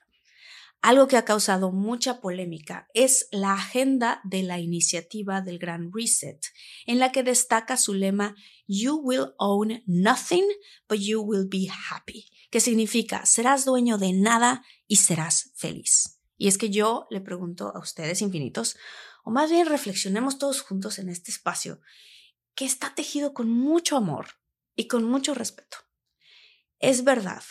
algo 0.82 1.08
que 1.08 1.18
ha 1.18 1.26
causado 1.26 1.72
mucha 1.72 2.20
polémica 2.20 2.88
es 2.94 3.28
la 3.32 3.52
agenda 3.52 4.20
de 4.24 4.42
la 4.42 4.58
iniciativa 4.58 5.42
del 5.42 5.58
Gran 5.58 5.90
Reset, 5.92 6.40
en 6.86 6.98
la 6.98 7.12
que 7.12 7.22
destaca 7.22 7.76
su 7.76 7.92
lema 7.92 8.34
You 8.66 8.96
will 8.96 9.34
own 9.36 9.82
nothing, 9.86 10.46
but 10.88 10.98
you 10.98 11.20
will 11.20 11.46
be 11.48 11.68
happy, 11.68 12.30
que 12.50 12.60
significa 12.60 13.26
serás 13.26 13.66
dueño 13.66 13.98
de 13.98 14.14
nada 14.14 14.64
y 14.86 14.96
serás 14.96 15.52
feliz. 15.54 16.20
Y 16.38 16.48
es 16.48 16.56
que 16.56 16.70
yo 16.70 17.06
le 17.10 17.20
pregunto 17.20 17.72
a 17.74 17.78
ustedes 17.78 18.22
infinitos, 18.22 18.76
o 19.22 19.30
más 19.30 19.50
bien 19.50 19.66
reflexionemos 19.66 20.38
todos 20.38 20.62
juntos 20.62 20.98
en 20.98 21.10
este 21.10 21.30
espacio, 21.30 21.82
que 22.54 22.64
está 22.64 22.94
tejido 22.94 23.34
con 23.34 23.50
mucho 23.50 23.98
amor 23.98 24.28
y 24.76 24.86
con 24.86 25.04
mucho 25.04 25.34
respeto. 25.34 25.76
Es 26.78 27.04
verdad 27.04 27.42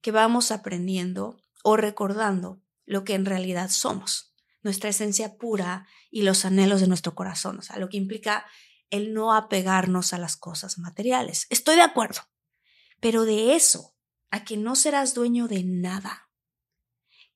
que 0.00 0.10
vamos 0.10 0.50
aprendiendo 0.50 1.40
o 1.62 1.76
recordando 1.76 2.63
lo 2.86 3.04
que 3.04 3.14
en 3.14 3.24
realidad 3.24 3.70
somos, 3.70 4.34
nuestra 4.62 4.90
esencia 4.90 5.36
pura 5.36 5.86
y 6.10 6.22
los 6.22 6.44
anhelos 6.44 6.80
de 6.80 6.88
nuestro 6.88 7.14
corazón, 7.14 7.58
o 7.58 7.62
sea, 7.62 7.78
lo 7.78 7.88
que 7.88 7.96
implica 7.96 8.46
el 8.90 9.12
no 9.12 9.34
apegarnos 9.34 10.12
a 10.12 10.18
las 10.18 10.36
cosas 10.36 10.78
materiales. 10.78 11.46
Estoy 11.50 11.76
de 11.76 11.82
acuerdo, 11.82 12.20
pero 13.00 13.24
de 13.24 13.56
eso 13.56 13.96
a 14.30 14.44
que 14.44 14.56
no 14.56 14.76
serás 14.76 15.14
dueño 15.14 15.48
de 15.48 15.64
nada. 15.64 16.30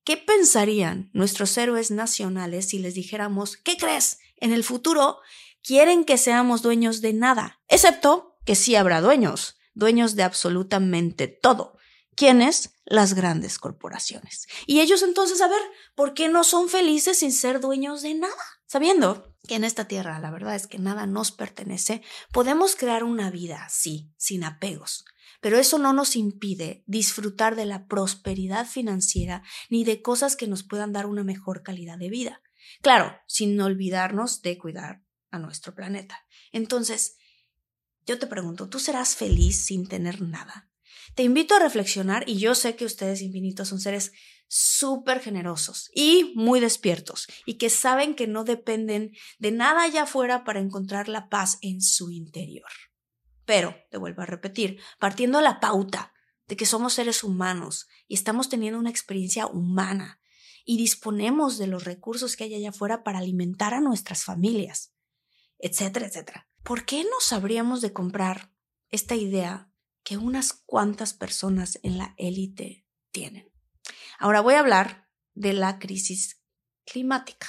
¿Qué 0.05 0.17
pensarían 0.17 1.11
nuestros 1.13 1.57
héroes 1.59 1.91
nacionales 1.91 2.69
si 2.69 2.79
les 2.79 2.95
dijéramos, 2.95 3.57
¿qué 3.57 3.77
crees? 3.77 4.19
En 4.37 4.53
el 4.53 4.65
futuro 4.65 5.19
quieren 5.63 6.05
que 6.05 6.17
seamos 6.17 6.63
dueños 6.63 7.01
de 7.01 7.13
nada, 7.13 7.61
excepto 7.69 8.39
que 8.45 8.55
sí 8.55 8.75
habrá 8.75 9.01
dueños, 9.01 9.59
dueños 9.75 10.17
de 10.17 10.23
absolutamente 10.23 11.29
todo. 11.29 11.78
¿Quiénes? 12.19 12.73
Las 12.85 13.15
grandes 13.15 13.61
corporaciones. 13.61 14.49
Y 14.67 14.81
ellos 14.81 15.05
entonces, 15.05 15.41
a 15.41 15.47
ver, 15.47 15.63
¿por 15.95 16.15
qué 16.15 16.29
no 16.29 16.43
son 16.43 16.69
felices 16.69 17.21
sin 17.21 17.31
ser 17.31 17.61
dueños 17.61 18.03
de 18.03 18.15
nada? 18.15 18.35
Sabiendo 18.67 19.37
que 19.47 19.55
en 19.55 19.63
esta 19.63 19.87
tierra 19.87 20.19
la 20.19 20.33
verdad 20.33 20.57
es 20.57 20.67
que 20.67 20.81
nada 20.81 21.07
nos 21.07 21.31
pertenece, 21.31 22.03
podemos 22.33 22.75
crear 22.75 23.05
una 23.05 23.31
vida, 23.31 23.69
sí, 23.71 24.11
sin 24.17 24.43
apegos, 24.43 25.05
pero 25.41 25.61
eso 25.61 25.79
no 25.79 25.93
nos 25.93 26.17
impide 26.17 26.83
disfrutar 26.89 27.55
de 27.55 27.67
la 27.67 27.87
prosperidad 27.87 28.67
financiera 28.67 29.45
ni 29.71 29.85
de 29.85 30.03
cosas 30.03 30.35
que 30.35 30.49
nos 30.49 30.65
puedan 30.65 30.93
dar 30.93 31.07
una 31.07 31.23
mejor 31.23 31.63
calidad 31.63 31.99
de 31.99 32.11
vida. 32.11 32.43
Claro, 32.83 33.17
sin 33.29 33.61
olvidarnos 33.61 34.43
de 34.43 34.59
cuidar 34.59 35.05
a 35.31 35.39
nuestro 35.39 35.73
planeta. 35.73 36.27
Entonces, 36.51 37.17
yo 38.07 38.19
te 38.19 38.27
pregunto, 38.27 38.69
¿tú 38.69 38.81
serás 38.81 39.15
feliz 39.15 39.65
sin 39.65 39.87
tener 39.87 40.21
nada? 40.21 40.68
Te 41.15 41.23
invito 41.23 41.55
a 41.55 41.59
reflexionar 41.59 42.29
y 42.29 42.39
yo 42.39 42.55
sé 42.55 42.77
que 42.77 42.85
ustedes 42.85 43.23
infinitos 43.23 43.69
son 43.69 43.81
seres 43.81 44.13
súper 44.49 45.21
generosos 45.21 45.91
y 45.95 46.33
muy 46.35 46.61
despiertos 46.61 47.27
y 47.45 47.55
que 47.55 47.71
saben 47.71 48.15
que 48.15 48.27
no 48.27 48.45
dependen 48.45 49.13
de 49.39 49.53
nada 49.53 49.83
allá 49.83 50.05
afuera 50.05 50.45
para 50.45 50.61
encontrar 50.61 51.09
la 51.09 51.29
paz 51.29 51.59
en 51.61 51.83
su 51.83 52.11
interior. 52.11 52.71
Pero, 53.45 53.77
te 53.91 53.99
vuelvo 53.99 54.23
a 54.23 54.27
repetir, 54.27 54.81
partiendo 54.99 55.41
la 55.41 55.61
pauta 55.61 56.13
de 56.47 56.57
que 56.57 56.67
somos 56.67 56.95
seres 56.95 57.23
humanos 57.23 57.89
y 58.07 58.15
estamos 58.15 58.49
teniendo 58.49 58.79
una 58.79 58.91
experiencia 58.91 59.47
humana 59.47 60.21
y 60.65 60.77
disponemos 60.77 61.59
de 61.59 61.67
los 61.67 61.85
recursos 61.85 62.37
que 62.37 62.45
hay 62.45 62.55
allá 62.55 62.71
afuera 62.71 63.03
para 63.03 63.19
alimentar 63.19 63.75
a 63.75 63.81
nuestras 63.81 64.25
familias, 64.25 64.93
etcétera, 65.59 66.07
etcétera. 66.07 66.49
¿Por 66.63 66.85
qué 66.85 67.05
no 67.05 67.21
sabríamos 67.21 67.81
de 67.81 67.93
comprar 67.93 68.53
esta 68.91 69.15
idea 69.15 69.68
que 70.09 70.17
unas 70.17 70.55
cuantas 70.55 71.13
personas 71.13 71.79
en 71.83 71.99
la 71.99 72.15
élite 72.17 72.87
tienen. 73.11 73.53
Ahora 74.19 74.41
voy 74.41 74.55
a 74.55 74.61
hablar 74.61 75.07
de 75.35 75.53
la 75.53 75.79
crisis 75.79 76.43
climática. 76.87 77.47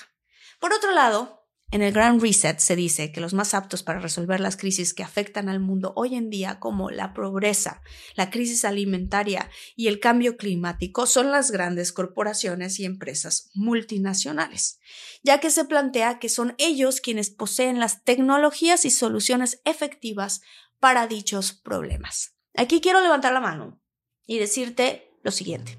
Por 0.60 0.74
otro 0.74 0.92
lado, 0.92 1.48
en 1.72 1.82
el 1.82 1.94
Grand 1.94 2.22
Reset 2.22 2.60
se 2.60 2.76
dice 2.76 3.14
que 3.14 3.22
los 3.22 3.34
más 3.34 3.54
aptos 3.54 3.82
para 3.82 4.02
resolver 4.02 4.42
las 4.42 4.58
crisis 4.58 4.94
que 4.94 5.04
afectan 5.04 5.48
al 5.48 5.62
mundo 5.62 5.94
hoy 5.96 6.16
en 6.16 6.30
día, 6.30 6.60
como 6.60 6.90
la 6.90 7.14
pobreza, 7.14 7.82
la 8.16 8.30
crisis 8.30 8.66
alimentaria 8.66 9.50
y 9.78 9.88
el 9.88 10.02
cambio 10.02 10.36
climático, 10.36 11.06
son 11.06 11.32
las 11.32 11.52
grandes 11.52 11.94
corporaciones 11.94 12.78
y 12.82 12.84
empresas 12.84 13.52
multinacionales, 13.54 14.82
ya 15.24 15.40
que 15.40 15.50
se 15.50 15.64
plantea 15.64 16.20
que 16.20 16.28
son 16.28 16.56
ellos 16.58 17.00
quienes 17.00 17.30
poseen 17.30 17.80
las 17.80 18.04
tecnologías 18.04 18.84
y 18.84 18.92
soluciones 18.92 19.62
efectivas 19.64 20.42
para 20.82 21.08
dichos 21.08 21.54
problemas. 21.54 22.36
Aquí 22.56 22.82
quiero 22.82 23.02
levantar 23.02 23.34
la 23.34 23.40
mano 23.40 23.82
y 24.26 24.40
decirte 24.40 25.12
lo 25.24 25.32
siguiente. 25.32 25.78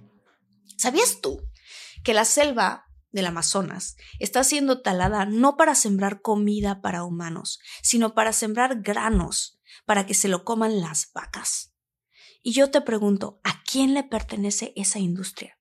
¿Sabías 0.76 1.20
tú 1.20 1.40
que 2.02 2.14
la 2.14 2.24
selva 2.24 2.86
del 3.12 3.26
Amazonas 3.26 3.96
está 4.18 4.44
siendo 4.44 4.82
talada 4.82 5.26
no 5.26 5.56
para 5.56 5.74
sembrar 5.74 6.22
comida 6.22 6.80
para 6.80 7.04
humanos, 7.04 7.60
sino 7.82 8.14
para 8.14 8.32
sembrar 8.32 8.82
granos, 8.82 9.60
para 9.84 10.06
que 10.06 10.14
se 10.14 10.28
lo 10.28 10.44
coman 10.44 10.80
las 10.80 11.10
vacas. 11.12 11.74
Y 12.42 12.52
yo 12.52 12.70
te 12.70 12.80
pregunto, 12.80 13.40
¿a 13.44 13.62
quién 13.64 13.94
le 13.94 14.04
pertenece 14.04 14.72
esa 14.76 14.98
industria? 14.98 15.59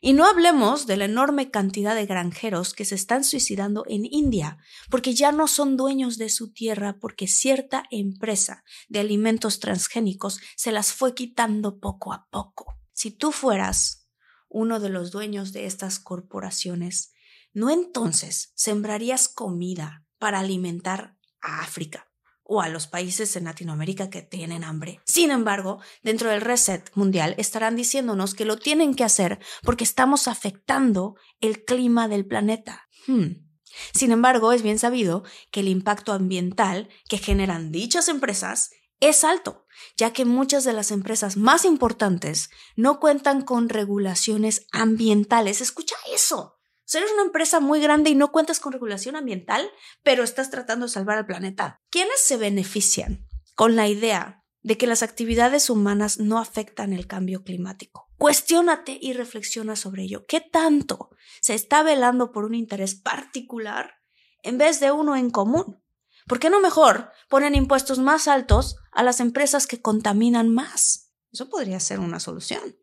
Y 0.00 0.12
no 0.12 0.26
hablemos 0.26 0.86
de 0.86 0.96
la 0.96 1.06
enorme 1.06 1.50
cantidad 1.50 1.94
de 1.94 2.06
granjeros 2.06 2.74
que 2.74 2.84
se 2.84 2.94
están 2.94 3.24
suicidando 3.24 3.84
en 3.88 4.04
India, 4.04 4.58
porque 4.90 5.14
ya 5.14 5.32
no 5.32 5.48
son 5.48 5.76
dueños 5.76 6.18
de 6.18 6.28
su 6.28 6.52
tierra 6.52 6.98
porque 7.00 7.26
cierta 7.26 7.84
empresa 7.90 8.62
de 8.88 9.00
alimentos 9.00 9.58
transgénicos 9.58 10.40
se 10.54 10.72
las 10.72 10.92
fue 10.92 11.14
quitando 11.14 11.78
poco 11.78 12.12
a 12.12 12.28
poco. 12.30 12.78
Si 12.92 13.10
tú 13.10 13.32
fueras 13.32 14.08
uno 14.48 14.80
de 14.80 14.90
los 14.90 15.10
dueños 15.10 15.52
de 15.52 15.66
estas 15.66 15.98
corporaciones, 15.98 17.12
¿no 17.52 17.70
entonces 17.70 18.52
sembrarías 18.54 19.28
comida 19.28 20.04
para 20.18 20.40
alimentar 20.40 21.16
a 21.40 21.60
África? 21.60 22.05
O 22.48 22.62
a 22.62 22.68
los 22.68 22.86
países 22.86 23.36
en 23.36 23.44
Latinoamérica 23.44 24.08
que 24.08 24.22
tienen 24.22 24.64
hambre. 24.64 25.00
Sin 25.04 25.30
embargo, 25.30 25.80
dentro 26.02 26.30
del 26.30 26.40
reset 26.40 26.90
mundial 26.94 27.34
estarán 27.38 27.76
diciéndonos 27.76 28.34
que 28.34 28.44
lo 28.44 28.56
tienen 28.56 28.94
que 28.94 29.04
hacer 29.04 29.38
porque 29.62 29.84
estamos 29.84 30.28
afectando 30.28 31.16
el 31.40 31.64
clima 31.64 32.08
del 32.08 32.26
planeta. 32.26 32.88
Hmm. 33.06 33.46
Sin 33.92 34.12
embargo, 34.12 34.52
es 34.52 34.62
bien 34.62 34.78
sabido 34.78 35.24
que 35.50 35.60
el 35.60 35.68
impacto 35.68 36.12
ambiental 36.12 36.88
que 37.08 37.18
generan 37.18 37.72
dichas 37.72 38.08
empresas 38.08 38.70
es 39.00 39.24
alto, 39.24 39.66
ya 39.96 40.12
que 40.12 40.24
muchas 40.24 40.64
de 40.64 40.72
las 40.72 40.90
empresas 40.90 41.36
más 41.36 41.64
importantes 41.64 42.48
no 42.76 42.98
cuentan 42.98 43.42
con 43.42 43.68
regulaciones 43.68 44.66
ambientales. 44.72 45.60
Escucha 45.60 45.96
eso. 46.14 46.55
O 46.94 46.98
una 47.14 47.22
empresa 47.22 47.60
muy 47.60 47.80
grande 47.80 48.10
y 48.10 48.14
no 48.14 48.30
cuentas 48.30 48.60
con 48.60 48.72
regulación 48.72 49.16
ambiental, 49.16 49.68
pero 50.02 50.22
estás 50.22 50.50
tratando 50.50 50.86
de 50.86 50.92
salvar 50.92 51.18
al 51.18 51.26
planeta. 51.26 51.80
¿Quiénes 51.90 52.20
se 52.20 52.36
benefician 52.36 53.26
con 53.54 53.74
la 53.74 53.88
idea 53.88 54.44
de 54.62 54.78
que 54.78 54.86
las 54.86 55.02
actividades 55.02 55.68
humanas 55.68 56.18
no 56.18 56.38
afectan 56.38 56.92
el 56.92 57.06
cambio 57.06 57.42
climático? 57.42 58.08
Cuestiónate 58.18 58.98
y 59.00 59.12
reflexiona 59.12 59.74
sobre 59.76 60.04
ello. 60.04 60.26
¿Qué 60.26 60.40
tanto 60.40 61.10
se 61.40 61.54
está 61.54 61.82
velando 61.82 62.32
por 62.32 62.44
un 62.44 62.54
interés 62.54 62.94
particular 62.94 63.94
en 64.42 64.58
vez 64.58 64.78
de 64.80 64.92
uno 64.92 65.16
en 65.16 65.30
común? 65.30 65.82
¿Por 66.26 66.38
qué 66.38 66.50
no 66.50 66.60
mejor 66.60 67.10
ponen 67.28 67.54
impuestos 67.54 67.98
más 67.98 68.28
altos 68.28 68.76
a 68.92 69.02
las 69.02 69.20
empresas 69.20 69.66
que 69.66 69.82
contaminan 69.82 70.48
más? 70.48 71.12
Eso 71.32 71.48
podría 71.48 71.80
ser 71.80 72.00
una 72.00 72.20
solución. 72.20 72.76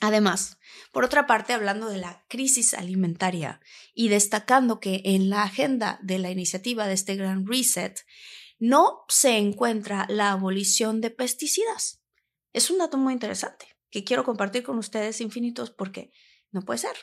Además, 0.00 0.58
por 0.92 1.04
otra 1.04 1.26
parte, 1.26 1.52
hablando 1.52 1.88
de 1.88 1.98
la 1.98 2.24
crisis 2.28 2.74
alimentaria 2.74 3.60
y 3.94 4.08
destacando 4.08 4.80
que 4.80 5.02
en 5.04 5.30
la 5.30 5.44
agenda 5.44 5.98
de 6.02 6.18
la 6.18 6.30
iniciativa 6.30 6.86
de 6.86 6.94
este 6.94 7.16
gran 7.16 7.46
reset 7.46 8.00
no 8.58 9.04
se 9.08 9.38
encuentra 9.38 10.06
la 10.08 10.32
abolición 10.32 11.00
de 11.00 11.10
pesticidas. 11.10 12.02
Es 12.52 12.70
un 12.70 12.78
dato 12.78 12.96
muy 12.96 13.12
interesante 13.12 13.66
que 13.90 14.04
quiero 14.04 14.24
compartir 14.24 14.62
con 14.62 14.78
ustedes 14.78 15.20
infinitos 15.20 15.70
porque 15.70 16.12
no 16.50 16.62
puede 16.62 16.78
ser. 16.78 16.96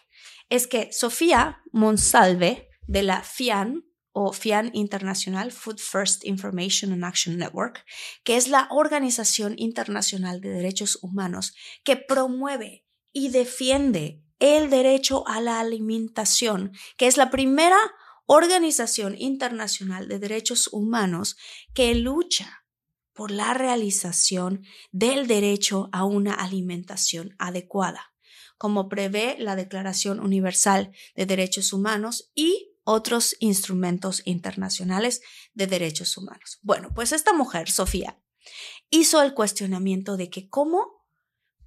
Es 0.50 0.68
que 0.68 0.92
Sofía 0.92 1.62
Monsalve 1.72 2.70
de 2.88 3.04
la 3.04 3.22
FIAN 3.22 3.86
o 4.14 4.34
FIAN 4.34 4.72
International 4.74 5.52
Food 5.52 5.80
First 5.80 6.26
Information 6.26 6.92
and 6.92 7.06
Action 7.06 7.38
Network, 7.38 7.86
que 8.24 8.36
es 8.36 8.48
la 8.48 8.68
Organización 8.72 9.56
Internacional 9.58 10.42
de 10.42 10.50
Derechos 10.50 11.00
Humanos 11.02 11.54
que 11.84 11.96
promueve 11.96 12.86
y 13.14 13.30
defiende 13.30 14.22
el 14.40 14.70
derecho 14.70 15.28
a 15.28 15.40
la 15.40 15.60
alimentación, 15.60 16.74
que 16.98 17.08
es 17.08 17.18
la 17.18 17.30
primera 17.30 17.78
organización 18.26 19.16
internacional 19.18 20.08
de 20.08 20.18
derechos 20.18 20.70
humanos 20.72 21.38
que 21.74 21.94
lucha 21.96 22.64
por 23.14 23.30
la 23.30 23.54
realización 23.54 24.64
del 24.92 25.28
derecho 25.28 25.90
a 25.92 26.06
una 26.06 26.34
alimentación 26.34 27.36
adecuada, 27.38 28.14
como 28.58 28.90
prevé 28.90 29.36
la 29.38 29.56
Declaración 29.56 30.20
Universal 30.20 30.92
de 31.16 31.26
Derechos 31.26 31.74
Humanos 31.74 32.32
y 32.34 32.71
otros 32.84 33.36
instrumentos 33.40 34.22
internacionales 34.26 35.22
de 35.54 35.68
derechos 35.68 36.18
humanos. 36.18 36.60
Bueno, 36.62 36.90
pues 36.94 37.12
esta 37.12 37.34
mujer, 37.34 37.70
Sofía, 37.70 38.20
hizo 38.90 39.22
el 39.22 39.34
cuestionamiento 39.34 40.18
de 40.18 40.30
que 40.30 40.50
cómo, 40.50 41.06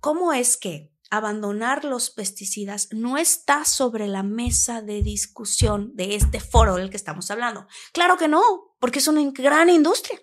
cómo 0.01 0.33
es 0.33 0.57
que 0.57 0.93
abandonar 1.11 1.85
los 1.85 2.11
pesticidas 2.11 2.89
no 2.91 3.19
está 3.19 3.65
sobre 3.65 4.09
la 4.09 4.23
mesa 4.23 4.83
de 4.83 5.03
discusión 5.03 5.95
de 5.95 6.17
este 6.17 6.41
foro 6.41 6.77
del 6.77 6.91
que 6.91 6.97
estamos 6.97 7.31
hablando. 7.31 7.67
Claro 7.93 8.17
que 8.17 8.29
no, 8.29 8.43
porque 8.81 8.99
es 8.99 9.09
una 9.09 9.23
gran 9.33 9.71
industria. 9.71 10.19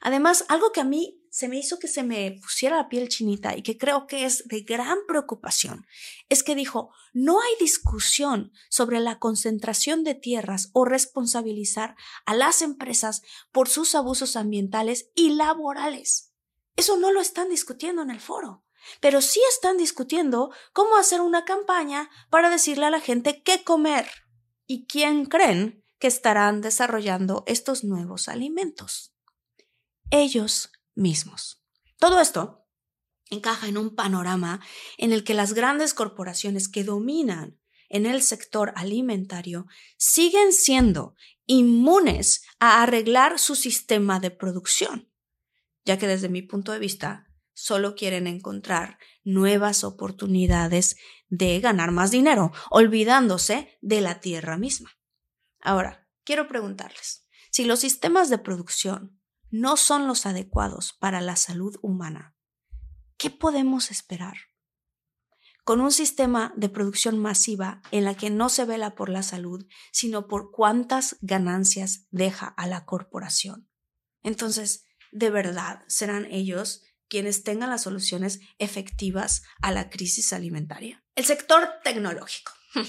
Además, 0.00 0.44
algo 0.48 0.72
que 0.72 0.80
a 0.80 0.84
mí 0.84 1.21
se 1.32 1.48
me 1.48 1.56
hizo 1.56 1.78
que 1.78 1.88
se 1.88 2.02
me 2.02 2.38
pusiera 2.42 2.76
la 2.76 2.90
piel 2.90 3.08
chinita 3.08 3.56
y 3.56 3.62
que 3.62 3.78
creo 3.78 4.06
que 4.06 4.26
es 4.26 4.46
de 4.48 4.60
gran 4.60 4.98
preocupación, 5.08 5.86
es 6.28 6.42
que 6.42 6.54
dijo, 6.54 6.90
no 7.14 7.40
hay 7.40 7.52
discusión 7.58 8.52
sobre 8.68 9.00
la 9.00 9.18
concentración 9.18 10.04
de 10.04 10.14
tierras 10.14 10.68
o 10.74 10.84
responsabilizar 10.84 11.96
a 12.26 12.34
las 12.34 12.60
empresas 12.60 13.22
por 13.50 13.70
sus 13.70 13.94
abusos 13.94 14.36
ambientales 14.36 15.10
y 15.14 15.30
laborales. 15.30 16.34
Eso 16.76 16.98
no 16.98 17.10
lo 17.10 17.22
están 17.22 17.48
discutiendo 17.48 18.02
en 18.02 18.10
el 18.10 18.20
foro 18.20 18.64
pero 19.00 19.22
sí 19.22 19.40
están 19.48 19.76
discutiendo 19.76 20.50
cómo 20.72 20.96
hacer 20.96 21.20
una 21.20 21.44
campaña 21.44 22.10
para 22.30 22.50
decirle 22.50 22.86
a 22.86 22.90
la 22.90 22.98
gente 22.98 23.40
qué 23.44 23.62
comer 23.62 24.10
y 24.66 24.86
quién 24.86 25.26
creen 25.26 25.84
que 26.00 26.08
estarán 26.08 26.62
desarrollando 26.62 27.44
estos 27.46 27.84
nuevos 27.84 28.26
alimentos. 28.26 29.14
Ellos 30.10 30.72
mismos. 30.94 31.62
Todo 31.98 32.20
esto 32.20 32.66
encaja 33.30 33.68
en 33.68 33.78
un 33.78 33.94
panorama 33.94 34.60
en 34.98 35.12
el 35.12 35.24
que 35.24 35.34
las 35.34 35.54
grandes 35.54 35.94
corporaciones 35.94 36.68
que 36.68 36.84
dominan 36.84 37.58
en 37.88 38.06
el 38.06 38.22
sector 38.22 38.72
alimentario 38.76 39.66
siguen 39.96 40.52
siendo 40.52 41.14
inmunes 41.46 42.42
a 42.58 42.82
arreglar 42.82 43.38
su 43.38 43.54
sistema 43.54 44.20
de 44.20 44.30
producción, 44.30 45.10
ya 45.84 45.98
que 45.98 46.06
desde 46.06 46.28
mi 46.28 46.42
punto 46.42 46.72
de 46.72 46.78
vista 46.78 47.28
solo 47.54 47.94
quieren 47.94 48.26
encontrar 48.26 48.98
nuevas 49.24 49.84
oportunidades 49.84 50.96
de 51.28 51.60
ganar 51.60 51.90
más 51.90 52.10
dinero, 52.10 52.52
olvidándose 52.70 53.78
de 53.80 54.00
la 54.00 54.20
tierra 54.20 54.56
misma. 54.56 54.90
Ahora, 55.60 56.08
quiero 56.24 56.48
preguntarles, 56.48 57.26
si 57.50 57.64
los 57.64 57.80
sistemas 57.80 58.30
de 58.30 58.38
producción 58.38 59.21
no 59.52 59.76
son 59.76 60.08
los 60.08 60.26
adecuados 60.26 60.92
para 60.92 61.20
la 61.20 61.36
salud 61.36 61.76
humana, 61.80 62.34
¿qué 63.16 63.30
podemos 63.30 63.92
esperar? 63.92 64.34
Con 65.62 65.80
un 65.80 65.92
sistema 65.92 66.52
de 66.56 66.68
producción 66.68 67.18
masiva 67.18 67.82
en 67.92 68.04
la 68.04 68.16
que 68.16 68.30
no 68.30 68.48
se 68.48 68.64
vela 68.64 68.96
por 68.96 69.08
la 69.08 69.22
salud, 69.22 69.64
sino 69.92 70.26
por 70.26 70.50
cuántas 70.50 71.18
ganancias 71.20 72.08
deja 72.10 72.48
a 72.48 72.66
la 72.66 72.84
corporación. 72.84 73.68
Entonces, 74.24 74.86
¿de 75.12 75.30
verdad 75.30 75.84
serán 75.86 76.26
ellos 76.32 76.82
quienes 77.12 77.44
tengan 77.44 77.68
las 77.68 77.82
soluciones 77.82 78.40
efectivas 78.58 79.42
a 79.60 79.70
la 79.70 79.90
crisis 79.90 80.32
alimentaria. 80.32 81.04
El 81.14 81.26
sector 81.26 81.68
tecnológico. 81.84 82.52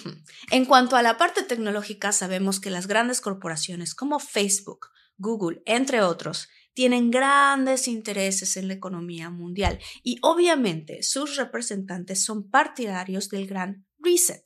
en 0.51 0.63
cuanto 0.63 0.95
a 0.95 1.01
la 1.01 1.17
parte 1.17 1.43
tecnológica, 1.43 2.13
sabemos 2.13 2.61
que 2.61 2.69
las 2.69 2.87
grandes 2.87 3.19
corporaciones 3.19 3.93
como 3.93 4.19
Facebook, 4.19 4.91
Google, 5.23 5.63
entre 5.65 6.03
otros, 6.03 6.49
tienen 6.75 7.09
grandes 7.09 7.87
intereses 7.87 8.57
en 8.57 8.67
la 8.67 8.75
economía 8.75 9.31
mundial 9.31 9.79
y 10.03 10.19
obviamente 10.21 11.01
sus 11.01 11.35
representantes 11.37 12.23
son 12.23 12.49
partidarios 12.49 13.29
del 13.29 13.47
gran 13.47 13.87
reset. 13.97 14.43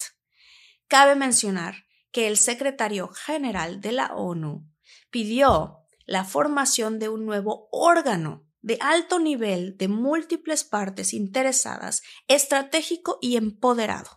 Cabe 0.87 1.15
mencionar 1.15 1.85
que 2.11 2.27
el 2.27 2.37
secretario 2.37 3.09
general 3.09 3.81
de 3.81 3.91
la 3.91 4.13
ONU 4.15 4.65
pidió 5.09 5.79
la 6.05 6.23
formación 6.23 6.99
de 6.99 7.09
un 7.09 7.25
nuevo 7.25 7.67
órgano 7.71 8.46
de 8.61 8.77
alto 8.81 9.19
nivel 9.19 9.77
de 9.77 9.87
múltiples 9.87 10.63
partes 10.63 11.13
interesadas, 11.13 12.01
estratégico 12.27 13.17
y 13.21 13.37
empoderado, 13.37 14.09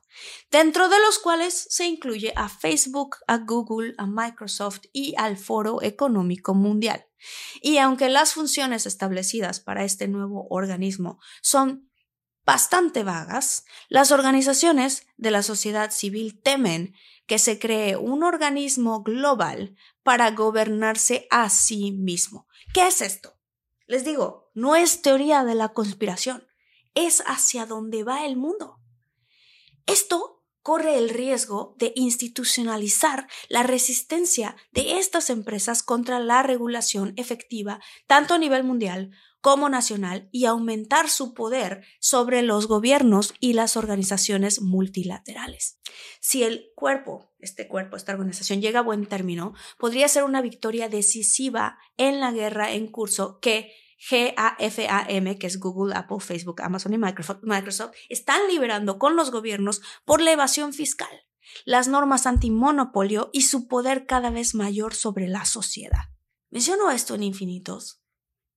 dentro 0.50 0.88
de 0.88 0.98
los 1.00 1.18
cuales 1.18 1.66
se 1.70 1.87
incluye 1.87 2.33
a 2.37 2.48
Facebook, 2.48 3.16
a 3.26 3.38
Google, 3.38 3.94
a 3.98 4.07
Microsoft 4.07 4.83
y 4.92 5.14
al 5.16 5.37
Foro 5.37 5.83
Económico 5.83 6.55
Mundial. 6.55 7.07
Y 7.61 7.79
aunque 7.79 8.09
las 8.09 8.33
funciones 8.33 8.87
establecidas 8.87 9.61
para 9.61 9.85
este 9.85 10.09
nuevo 10.09 10.46
organismo 10.48 11.20
son 11.42 11.90
bastante 12.44 13.05
vagas, 13.05 13.64
las 13.88 14.11
organizaciones 14.11 15.07
de 15.16 15.31
la 15.31 15.42
sociedad 15.42 15.90
civil 15.90 16.40
temen 16.42 16.94
que 17.26 17.38
se 17.38 17.59
cree 17.59 17.96
un 17.96 18.24
organismo 18.24 19.03
global 19.03 19.76
para 20.03 20.33
gobernarse 20.33 21.29
a 21.31 21.48
sí 21.48 21.92
mismo. 21.92 22.48
¿Qué 22.74 22.88
es 22.88 23.03
esto? 23.03 23.39
Les 23.90 24.05
digo, 24.05 24.48
no 24.55 24.76
es 24.76 25.03
teoría 25.03 25.42
de 25.42 25.57
la 25.57 25.70
conspiración, 25.70 26.46
es 26.94 27.24
hacia 27.26 27.66
dónde 27.66 28.05
va 28.05 28.24
el 28.24 28.37
mundo. 28.37 28.79
Esto 29.85 30.44
corre 30.62 30.96
el 30.96 31.09
riesgo 31.09 31.74
de 31.76 31.92
institucionalizar 31.96 33.26
la 33.48 33.64
resistencia 33.64 34.55
de 34.70 35.00
estas 35.00 35.29
empresas 35.29 35.83
contra 35.83 36.20
la 36.20 36.44
regulación 36.44 37.14
efectiva, 37.16 37.81
tanto 38.07 38.35
a 38.35 38.38
nivel 38.38 38.62
mundial 38.62 39.11
como 39.40 39.68
nacional, 39.68 40.29
y 40.33 40.44
aumentar 40.44 41.09
su 41.09 41.35
poder 41.35 41.85
sobre 41.98 42.42
los 42.42 42.66
gobiernos 42.66 43.35
y 43.40 43.55
las 43.55 43.76
organizaciones 43.76 44.61
multilaterales. 44.61 45.79
Si 46.20 46.42
el 46.42 46.70
cuerpo, 46.74 47.33
este 47.38 47.68
cuerpo, 47.68 47.96
esta 47.96 48.12
organización 48.12 48.61
llega 48.61 48.81
a 48.81 48.85
buen 48.85 49.07
término, 49.07 49.55
podría 49.79 50.09
ser 50.09 50.24
una 50.24 50.42
victoria 50.42 50.88
decisiva 50.88 51.79
en 51.96 52.20
la 52.20 52.33
guerra 52.33 52.72
en 52.72 52.88
curso 52.88 53.38
que 53.40 53.72
GAFAM, 54.11 55.38
que 55.38 55.46
es 55.46 55.59
Google, 55.61 55.94
Apple, 55.94 56.20
Facebook, 56.20 56.62
Amazon 56.62 56.94
y 56.94 56.98
Microsoft, 56.98 57.94
están 58.09 58.40
liberando 58.48 58.98
con 58.98 59.16
los 59.16 59.31
gobiernos 59.31 59.83
por 60.05 60.20
la 60.20 60.33
evasión 60.33 60.72
fiscal, 60.72 61.26
las 61.64 61.88
normas 61.88 62.26
antimonopolio 62.26 63.31
y 63.33 63.42
su 63.42 63.68
poder 63.68 64.07
cada 64.07 64.31
vez 64.31 64.55
mayor 64.55 64.94
sobre 64.94 65.29
la 65.29 65.44
sociedad. 65.44 66.11
Menciono 66.50 66.90
esto 66.90 67.14
en 67.14 67.22
infinitos 67.22 67.99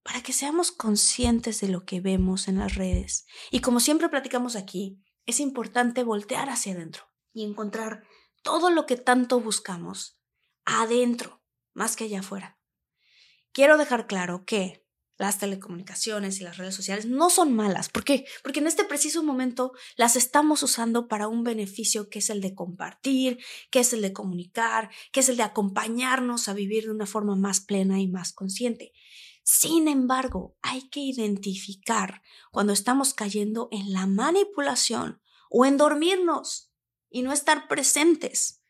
para 0.04 0.22
que 0.22 0.34
seamos 0.34 0.72
conscientes 0.72 1.62
de 1.62 1.70
lo 1.70 1.86
que 1.86 2.02
vemos 2.02 2.48
en 2.48 2.60
las 2.60 2.76
redes. 2.76 3.26
Y 3.52 3.62
como 3.62 3.80
siempre 3.80 4.10
platicamos 4.10 4.56
aquí, 4.56 5.02
es 5.26 5.40
importante 5.40 6.04
voltear 6.04 6.50
hacia 6.50 6.74
adentro 6.74 7.06
y 7.32 7.44
encontrar 7.44 8.04
todo 8.44 8.70
lo 8.70 8.86
que 8.86 8.98
tanto 8.98 9.40
buscamos 9.40 10.20
adentro, 10.66 11.42
más 11.74 11.96
que 11.96 12.04
allá 12.04 12.20
afuera. 12.20 12.60
Quiero 13.54 13.78
dejar 13.78 14.08
claro 14.08 14.44
que 14.46 14.84
las 15.18 15.38
telecomunicaciones 15.38 16.40
y 16.40 16.44
las 16.44 16.58
redes 16.58 16.76
sociales 16.76 17.06
no 17.06 17.30
son 17.30 17.54
malas. 17.54 17.88
¿Por 17.88 18.04
qué? 18.04 18.26
Porque 18.42 18.60
en 18.60 18.68
este 18.68 18.84
preciso 18.84 19.24
momento 19.24 19.72
las 19.96 20.16
estamos 20.16 20.64
usando 20.64 21.08
para 21.08 21.28
un 21.28 21.44
beneficio 21.44 22.10
que 22.10 22.20
es 22.20 22.30
el 22.30 22.42
de 22.42 22.56
compartir, 22.56 23.38
que 23.70 23.80
es 23.80 23.94
el 23.94 24.02
de 24.02 24.12
comunicar, 24.12 24.90
que 25.12 25.22
es 25.22 25.30
el 25.30 25.38
de 25.38 25.44
acompañarnos 25.44 26.48
a 26.48 26.54
vivir 26.54 26.86
de 26.86 26.92
una 26.92 27.06
forma 27.06 27.36
más 27.36 27.62
plena 27.62 28.02
y 28.02 28.08
más 28.08 28.34
consciente. 28.34 28.92
Sin 29.44 29.88
embargo, 29.88 30.58
hay 30.62 30.90
que 30.90 31.02
identificar 31.02 32.22
cuando 32.52 32.74
estamos 32.74 33.14
cayendo 33.14 33.68
en 33.72 33.94
la 33.94 34.08
manipulación 34.08 35.22
o 35.50 35.66
en 35.66 35.78
dormirnos 35.78 36.72
y 37.10 37.22
no 37.22 37.32
estar 37.34 37.68
presentes 37.68 38.64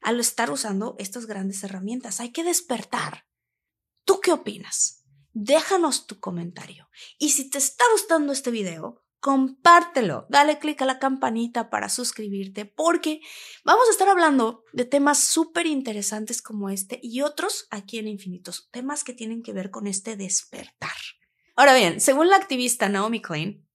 al 0.00 0.20
estar 0.20 0.50
usando 0.50 0.96
estas 0.98 1.26
grandes 1.26 1.62
herramientas. 1.64 2.20
Hay 2.20 2.32
que 2.32 2.44
despertar. 2.44 3.26
¿Tú 4.04 4.20
qué 4.20 4.32
opinas? 4.32 4.96
déjanos 5.38 6.06
tu 6.06 6.18
comentario. 6.18 6.88
Y 7.18 7.30
si 7.30 7.50
te 7.50 7.58
está 7.58 7.84
gustando 7.92 8.32
este 8.32 8.50
video, 8.50 9.04
compártelo, 9.20 10.26
dale 10.28 10.58
click 10.58 10.82
a 10.82 10.86
la 10.86 10.98
campanita 10.98 11.70
para 11.70 11.88
suscribirte 11.88 12.64
porque 12.64 13.20
vamos 13.64 13.88
a 13.88 13.92
estar 13.92 14.08
hablando 14.08 14.64
de 14.72 14.84
temas 14.84 15.18
súper 15.18 15.66
interesantes 15.66 16.42
como 16.42 16.70
este 16.70 17.00
y 17.02 17.22
otros 17.22 17.66
aquí 17.70 17.98
en 17.98 18.08
Infinitos, 18.08 18.68
temas 18.70 19.04
que 19.04 19.12
tienen 19.12 19.42
que 19.42 19.52
ver 19.52 19.70
con 19.70 19.86
este 19.86 20.16
despertar. 20.16 20.96
Ahora 21.56 21.74
bien, 21.74 22.00
según 22.00 22.28
la 22.28 22.36
activista 22.36 22.88
Naomi 22.88 23.20
Klein, 23.20 23.66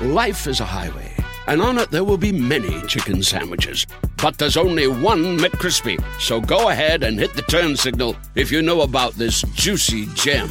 Life 0.00 0.50
is 0.50 0.60
a 0.60 0.64
highway, 0.64 1.14
and 1.46 1.62
on 1.62 1.78
it 1.78 1.88
there 1.90 2.02
will 2.02 2.18
be 2.18 2.32
many 2.32 2.82
chicken 2.88 3.22
sandwiches. 3.22 3.86
But 4.20 4.38
there's 4.38 4.56
only 4.56 4.88
one 4.88 5.38
McCrispy. 5.38 6.02
So 6.18 6.40
go 6.40 6.70
ahead 6.70 7.04
and 7.04 7.16
hit 7.16 7.34
the 7.34 7.42
turn 7.42 7.76
signal 7.76 8.16
if 8.34 8.50
you 8.50 8.60
know 8.60 8.80
about 8.80 9.14
this 9.14 9.42
juicy 9.54 10.06
gem 10.14 10.50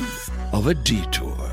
of 0.54 0.68
a 0.68 0.74
detour. 0.74 1.53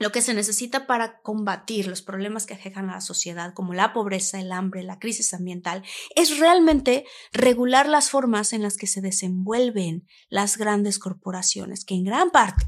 Lo 0.00 0.12
que 0.12 0.22
se 0.22 0.32
necesita 0.32 0.86
para 0.86 1.20
combatir 1.20 1.86
los 1.86 2.00
problemas 2.00 2.46
que 2.46 2.54
aquejan 2.54 2.88
a 2.88 2.94
la 2.94 3.00
sociedad, 3.02 3.52
como 3.52 3.74
la 3.74 3.92
pobreza, 3.92 4.40
el 4.40 4.50
hambre, 4.50 4.82
la 4.82 4.98
crisis 4.98 5.34
ambiental, 5.34 5.84
es 6.16 6.38
realmente 6.38 7.04
regular 7.32 7.86
las 7.86 8.08
formas 8.08 8.54
en 8.54 8.62
las 8.62 8.78
que 8.78 8.86
se 8.86 9.02
desenvuelven 9.02 10.08
las 10.30 10.56
grandes 10.56 10.98
corporaciones, 10.98 11.84
que 11.84 11.96
en 11.96 12.04
gran 12.04 12.30
parte 12.30 12.64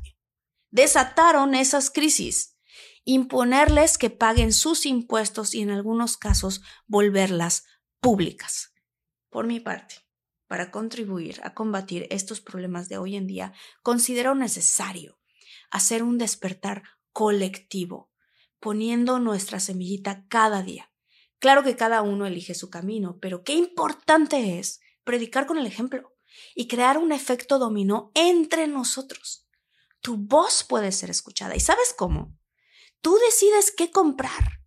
desataron 0.70 1.54
esas 1.54 1.90
crisis, 1.90 2.58
imponerles 3.04 3.96
que 3.96 4.10
paguen 4.10 4.52
sus 4.52 4.84
impuestos 4.84 5.54
y 5.54 5.62
en 5.62 5.70
algunos 5.70 6.18
casos 6.18 6.60
volverlas 6.86 7.64
públicas. 8.00 8.74
Por 9.30 9.46
mi 9.46 9.58
parte, 9.58 9.94
para 10.48 10.70
contribuir 10.70 11.40
a 11.44 11.54
combatir 11.54 12.06
estos 12.10 12.42
problemas 12.42 12.90
de 12.90 12.98
hoy 12.98 13.16
en 13.16 13.26
día, 13.26 13.54
considero 13.82 14.34
necesario 14.34 15.18
hacer 15.70 16.02
un 16.02 16.18
despertar 16.18 16.82
colectivo, 17.12 18.10
poniendo 18.60 19.18
nuestra 19.18 19.60
semillita 19.60 20.26
cada 20.28 20.62
día. 20.62 20.92
Claro 21.38 21.62
que 21.62 21.76
cada 21.76 22.02
uno 22.02 22.26
elige 22.26 22.54
su 22.54 22.70
camino, 22.70 23.18
pero 23.20 23.42
qué 23.42 23.54
importante 23.54 24.58
es 24.58 24.80
predicar 25.04 25.46
con 25.46 25.58
el 25.58 25.66
ejemplo 25.66 26.14
y 26.54 26.68
crear 26.68 26.98
un 26.98 27.12
efecto 27.12 27.58
dominó 27.58 28.12
entre 28.14 28.66
nosotros. 28.68 29.48
Tu 30.00 30.16
voz 30.16 30.64
puede 30.64 30.92
ser 30.92 31.10
escuchada. 31.10 31.54
¿Y 31.56 31.60
sabes 31.60 31.94
cómo? 31.96 32.36
Tú 33.00 33.18
decides 33.18 33.72
qué 33.76 33.90
comprar. 33.90 34.61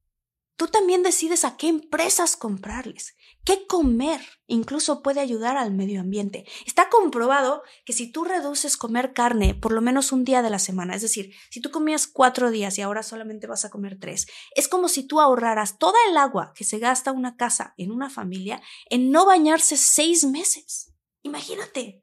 Tú 0.58 0.68
también 0.68 1.04
decides 1.04 1.44
a 1.44 1.58
qué 1.58 1.68
empresas 1.68 2.38
comprarles, 2.38 3.15
qué 3.44 3.68
comer, 3.68 4.22
incluso 4.48 5.04
puede 5.04 5.20
ayudar 5.20 5.58
al 5.58 5.74
medio 5.74 6.00
ambiente. 6.00 6.46
Está 6.65 6.89
comprobado 6.89 7.62
que 7.84 7.91
si 7.91 8.10
tú 8.10 8.24
reduces 8.24 8.78
comer 8.78 9.12
carne 9.13 9.54
por 9.54 9.74
lo 9.74 9.82
menos 9.82 10.13
un 10.13 10.24
día 10.24 10.41
de 10.41 10.50
la 10.50 10.60
semana, 10.60 10.96
es 10.96 11.02
decir, 11.02 11.34
si 11.50 11.60
tú 11.60 11.72
comías 11.72 12.08
cuatro 12.08 12.52
días 12.52 12.78
y 12.78 12.82
ahora 12.82 13.04
solamente 13.04 13.48
vas 13.48 13.65
a 13.65 13.70
comer 13.70 13.98
tres, 14.00 14.28
es 14.56 14.70
como 14.70 14.88
si 14.88 15.06
tú 15.06 15.20
ahorraras 15.20 15.78
toda 15.78 16.00
el 16.10 16.15
agua 16.15 16.54
que 16.56 16.63
se 16.63 16.80
gasta 16.80 17.12
una 17.12 17.36
casa 17.36 17.74
en 17.76 17.91
una 17.91 18.10
familia 18.10 18.62
en 18.89 19.12
no 19.12 19.26
bañarse 19.26 19.76
seis 19.76 20.24
meses. 20.24 20.94
Imagínate. 21.22 22.02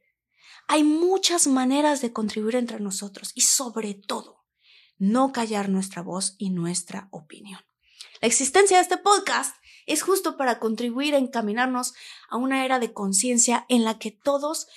Hay 0.68 0.84
muchas 0.84 1.46
maneras 1.46 2.02
de 2.02 2.12
contribuir 2.12 2.56
entre 2.56 2.80
nosotros 2.80 3.32
y 3.34 3.40
sobre 3.40 3.94
todo, 3.94 4.44
no 4.98 5.32
callar 5.32 5.70
nuestra 5.70 6.02
voz 6.02 6.36
y 6.38 6.50
nuestra 6.50 7.08
opinión. 7.10 7.60
La 8.22 8.28
existencia 8.28 8.76
de 8.76 8.84
este 8.84 8.98
podcast 8.98 9.56
es 9.84 10.02
justo 10.02 10.36
para 10.36 10.60
contribuir 10.60 11.16
a 11.16 11.18
encaminarnos 11.18 11.92
a 12.30 12.36
una 12.36 12.64
era 12.64 12.78
de 12.78 12.92
conciencia 12.92 13.66
en 13.68 13.82
la 13.82 13.98
que 13.98 14.12
todos 14.12 14.68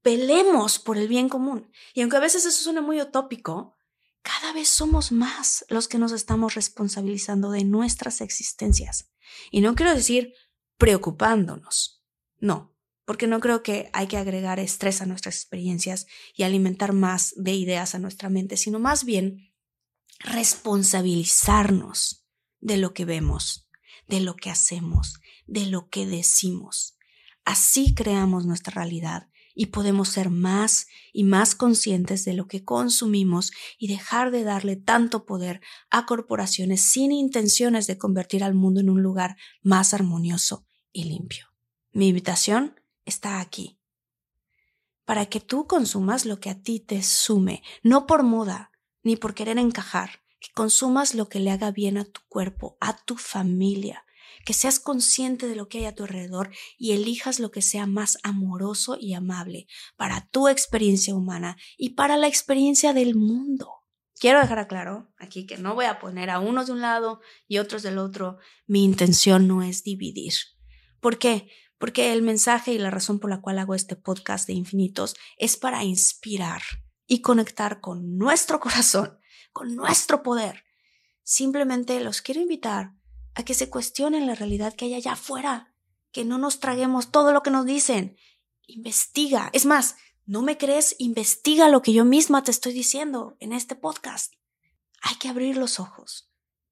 pelemos 0.00 0.78
por 0.78 0.96
el 0.96 1.08
bien 1.08 1.28
común. 1.28 1.72
Y 1.92 2.02
aunque 2.02 2.18
a 2.18 2.20
veces 2.20 2.44
eso 2.44 2.62
suene 2.62 2.80
muy 2.80 3.00
utópico, 3.00 3.76
cada 4.22 4.52
vez 4.52 4.68
somos 4.68 5.10
más 5.10 5.64
los 5.70 5.88
que 5.88 5.98
nos 5.98 6.12
estamos 6.12 6.54
responsabilizando 6.54 7.50
de 7.50 7.64
nuestras 7.64 8.20
existencias. 8.20 9.10
Y 9.50 9.60
no 9.60 9.74
quiero 9.74 9.92
decir 9.92 10.32
preocupándonos, 10.78 12.04
no, 12.38 12.76
porque 13.04 13.26
no 13.26 13.40
creo 13.40 13.64
que 13.64 13.90
hay 13.92 14.06
que 14.06 14.18
agregar 14.18 14.60
estrés 14.60 15.02
a 15.02 15.06
nuestras 15.06 15.34
experiencias 15.34 16.06
y 16.32 16.44
alimentar 16.44 16.92
más 16.92 17.34
de 17.36 17.54
ideas 17.54 17.96
a 17.96 17.98
nuestra 17.98 18.28
mente, 18.28 18.56
sino 18.56 18.78
más 18.78 19.04
bien 19.04 19.52
responsabilizarnos 20.20 22.21
de 22.62 22.78
lo 22.78 22.94
que 22.94 23.04
vemos, 23.04 23.68
de 24.08 24.20
lo 24.20 24.36
que 24.36 24.48
hacemos, 24.48 25.20
de 25.46 25.66
lo 25.66 25.90
que 25.90 26.06
decimos. 26.06 26.96
Así 27.44 27.94
creamos 27.94 28.46
nuestra 28.46 28.72
realidad 28.72 29.28
y 29.54 29.66
podemos 29.66 30.08
ser 30.08 30.30
más 30.30 30.86
y 31.12 31.24
más 31.24 31.54
conscientes 31.54 32.24
de 32.24 32.32
lo 32.32 32.46
que 32.46 32.64
consumimos 32.64 33.52
y 33.78 33.88
dejar 33.88 34.30
de 34.30 34.44
darle 34.44 34.76
tanto 34.76 35.26
poder 35.26 35.60
a 35.90 36.06
corporaciones 36.06 36.80
sin 36.80 37.12
intenciones 37.12 37.86
de 37.86 37.98
convertir 37.98 38.44
al 38.44 38.54
mundo 38.54 38.80
en 38.80 38.88
un 38.88 39.02
lugar 39.02 39.36
más 39.60 39.92
armonioso 39.92 40.64
y 40.92 41.04
limpio. 41.04 41.48
Mi 41.92 42.08
invitación 42.08 42.80
está 43.04 43.40
aquí, 43.40 43.78
para 45.04 45.26
que 45.26 45.40
tú 45.40 45.66
consumas 45.66 46.24
lo 46.24 46.38
que 46.38 46.48
a 46.48 46.62
ti 46.62 46.80
te 46.80 47.02
sume, 47.02 47.62
no 47.82 48.06
por 48.06 48.22
moda 48.22 48.70
ni 49.02 49.16
por 49.16 49.34
querer 49.34 49.58
encajar, 49.58 50.21
que 50.42 50.52
consumas 50.54 51.14
lo 51.14 51.28
que 51.28 51.38
le 51.38 51.52
haga 51.52 51.70
bien 51.70 51.96
a 51.96 52.04
tu 52.04 52.20
cuerpo, 52.28 52.76
a 52.80 52.96
tu 52.96 53.16
familia, 53.16 54.04
que 54.44 54.54
seas 54.54 54.80
consciente 54.80 55.46
de 55.46 55.54
lo 55.54 55.68
que 55.68 55.78
hay 55.78 55.84
a 55.84 55.94
tu 55.94 56.02
alrededor 56.02 56.50
y 56.76 56.92
elijas 56.92 57.38
lo 57.38 57.52
que 57.52 57.62
sea 57.62 57.86
más 57.86 58.18
amoroso 58.24 58.96
y 59.00 59.14
amable 59.14 59.68
para 59.96 60.26
tu 60.28 60.48
experiencia 60.48 61.14
humana 61.14 61.56
y 61.78 61.90
para 61.90 62.16
la 62.16 62.26
experiencia 62.26 62.92
del 62.92 63.14
mundo. 63.14 63.70
quiero 64.18 64.40
dejar 64.40 64.68
claro 64.68 65.12
aquí 65.18 65.46
que 65.46 65.58
no 65.58 65.74
voy 65.74 65.86
a 65.86 65.98
poner 65.98 66.30
a 66.30 66.40
unos 66.40 66.66
de 66.66 66.72
un 66.72 66.80
lado 66.80 67.20
y 67.46 67.58
otros 67.58 67.82
del 67.82 67.98
otro. 67.98 68.38
Mi 68.66 68.84
intención 68.84 69.46
no 69.46 69.62
es 69.62 69.84
dividir. 69.84 70.34
¿Por 71.00 71.18
qué? 71.18 71.50
Porque 71.78 72.12
el 72.12 72.22
mensaje 72.22 72.72
y 72.72 72.78
la 72.78 72.90
razón 72.90 73.18
por 73.18 73.30
la 73.30 73.40
cual 73.40 73.58
hago 73.58 73.74
este 73.74 73.96
podcast 73.96 74.46
de 74.46 74.54
infinitos 74.54 75.16
es 75.38 75.56
para 75.56 75.82
inspirar 75.82 76.62
y 77.06 77.20
conectar 77.20 77.80
con 77.80 78.16
nuestro 78.16 78.60
corazón, 78.60 79.18
con 79.52 79.76
nuestro 79.76 80.22
poder. 80.22 80.64
Simplemente 81.22 82.00
los 82.00 82.22
quiero 82.22 82.40
invitar 82.40 82.92
a 83.34 83.44
que 83.44 83.54
se 83.54 83.70
cuestionen 83.70 84.26
la 84.26 84.34
realidad 84.34 84.74
que 84.74 84.86
hay 84.86 84.94
allá 84.94 85.12
afuera, 85.12 85.74
que 86.10 86.24
no 86.24 86.38
nos 86.38 86.60
traguemos 86.60 87.10
todo 87.10 87.32
lo 87.32 87.42
que 87.42 87.50
nos 87.50 87.64
dicen. 87.64 88.16
Investiga. 88.66 89.50
Es 89.52 89.64
más, 89.66 89.96
¿no 90.26 90.42
me 90.42 90.58
crees? 90.58 90.94
Investiga 90.98 91.68
lo 91.68 91.82
que 91.82 91.92
yo 91.92 92.04
misma 92.04 92.42
te 92.44 92.50
estoy 92.50 92.72
diciendo 92.72 93.36
en 93.40 93.52
este 93.52 93.74
podcast. 93.74 94.34
Hay 95.00 95.16
que 95.16 95.28
abrir 95.28 95.56
los 95.56 95.80
ojos 95.80 96.30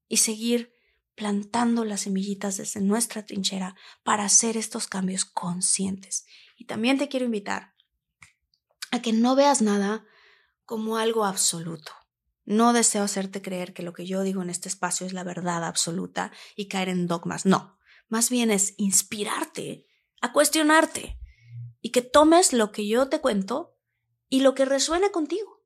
y 0.09 0.19
seguir 0.19 0.75
plantando 1.15 1.85
las 1.85 2.03
semillitas 2.03 2.57
desde 2.57 2.81
nuestra 2.81 3.27
trinchera 3.27 3.77
para 4.03 4.25
hacer 4.25 4.57
estos 4.57 4.87
cambios 4.87 5.25
conscientes. 5.25 6.25
Y 6.57 6.67
también 6.67 6.99
te 6.99 7.09
quiero 7.09 7.27
invitar 7.27 7.75
a 8.91 9.03
que 9.03 9.13
no 9.13 9.35
veas 9.37 9.63
nada 9.63 10.05
como 10.65 10.97
algo 10.97 11.25
absoluto. 11.25 11.93
No 12.45 12.73
deseo 12.73 13.03
hacerte 13.03 13.43
creer 13.43 13.73
que 13.73 13.83
lo 13.83 13.93
que 13.93 14.07
yo 14.07 14.23
digo 14.23 14.43
en 14.43 14.51
este 14.51 14.69
espacio 14.69 15.07
es 15.07 15.13
la 15.13 15.25
verdad 15.25 15.65
absoluta 15.65 16.33
y 16.57 16.69
caer 16.69 16.89
en 16.89 17.07
dogmas. 17.07 17.47
No, 17.47 17.79
más 18.09 18.31
bien 18.31 18.51
es 18.51 18.75
inspirarte 18.77 19.87
a 20.21 20.33
cuestionarte 20.33 21.19
y 21.81 21.91
que 21.91 22.03
tomes 22.03 22.53
lo 22.53 22.73
que 22.73 22.87
yo 22.87 23.09
te 23.09 23.21
cuento 23.21 23.77
y 24.29 24.41
lo 24.41 24.55
que 24.55 24.65
resuene 24.65 25.11
contigo. 25.11 25.65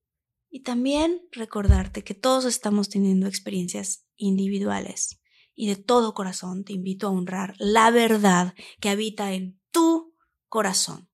Y 0.51 0.63
también 0.63 1.27
recordarte 1.33 2.05
que 2.05 2.15
todos 2.15 2.45
estamos 2.45 2.89
teniendo 2.89 3.27
experiencias 3.27 4.07
individuales 4.17 5.21
y 5.55 5.69
de 5.69 5.77
todo 5.77 6.15
corazón 6.15 6.65
te 6.65 6.73
invito 6.73 7.07
a 7.07 7.11
honrar 7.11 7.55
la 7.59 7.91
verdad 7.91 8.55
que 8.81 8.89
habita 8.89 9.33
en 9.33 9.61
tu 9.71 10.15
corazón. 10.49 11.09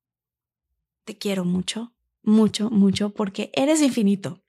Te 1.05 1.17
quiero 1.17 1.45
mucho, 1.45 1.95
mucho, 2.23 2.71
mucho 2.71 3.11
porque 3.11 3.51
eres 3.55 3.83
infinito. 3.83 4.43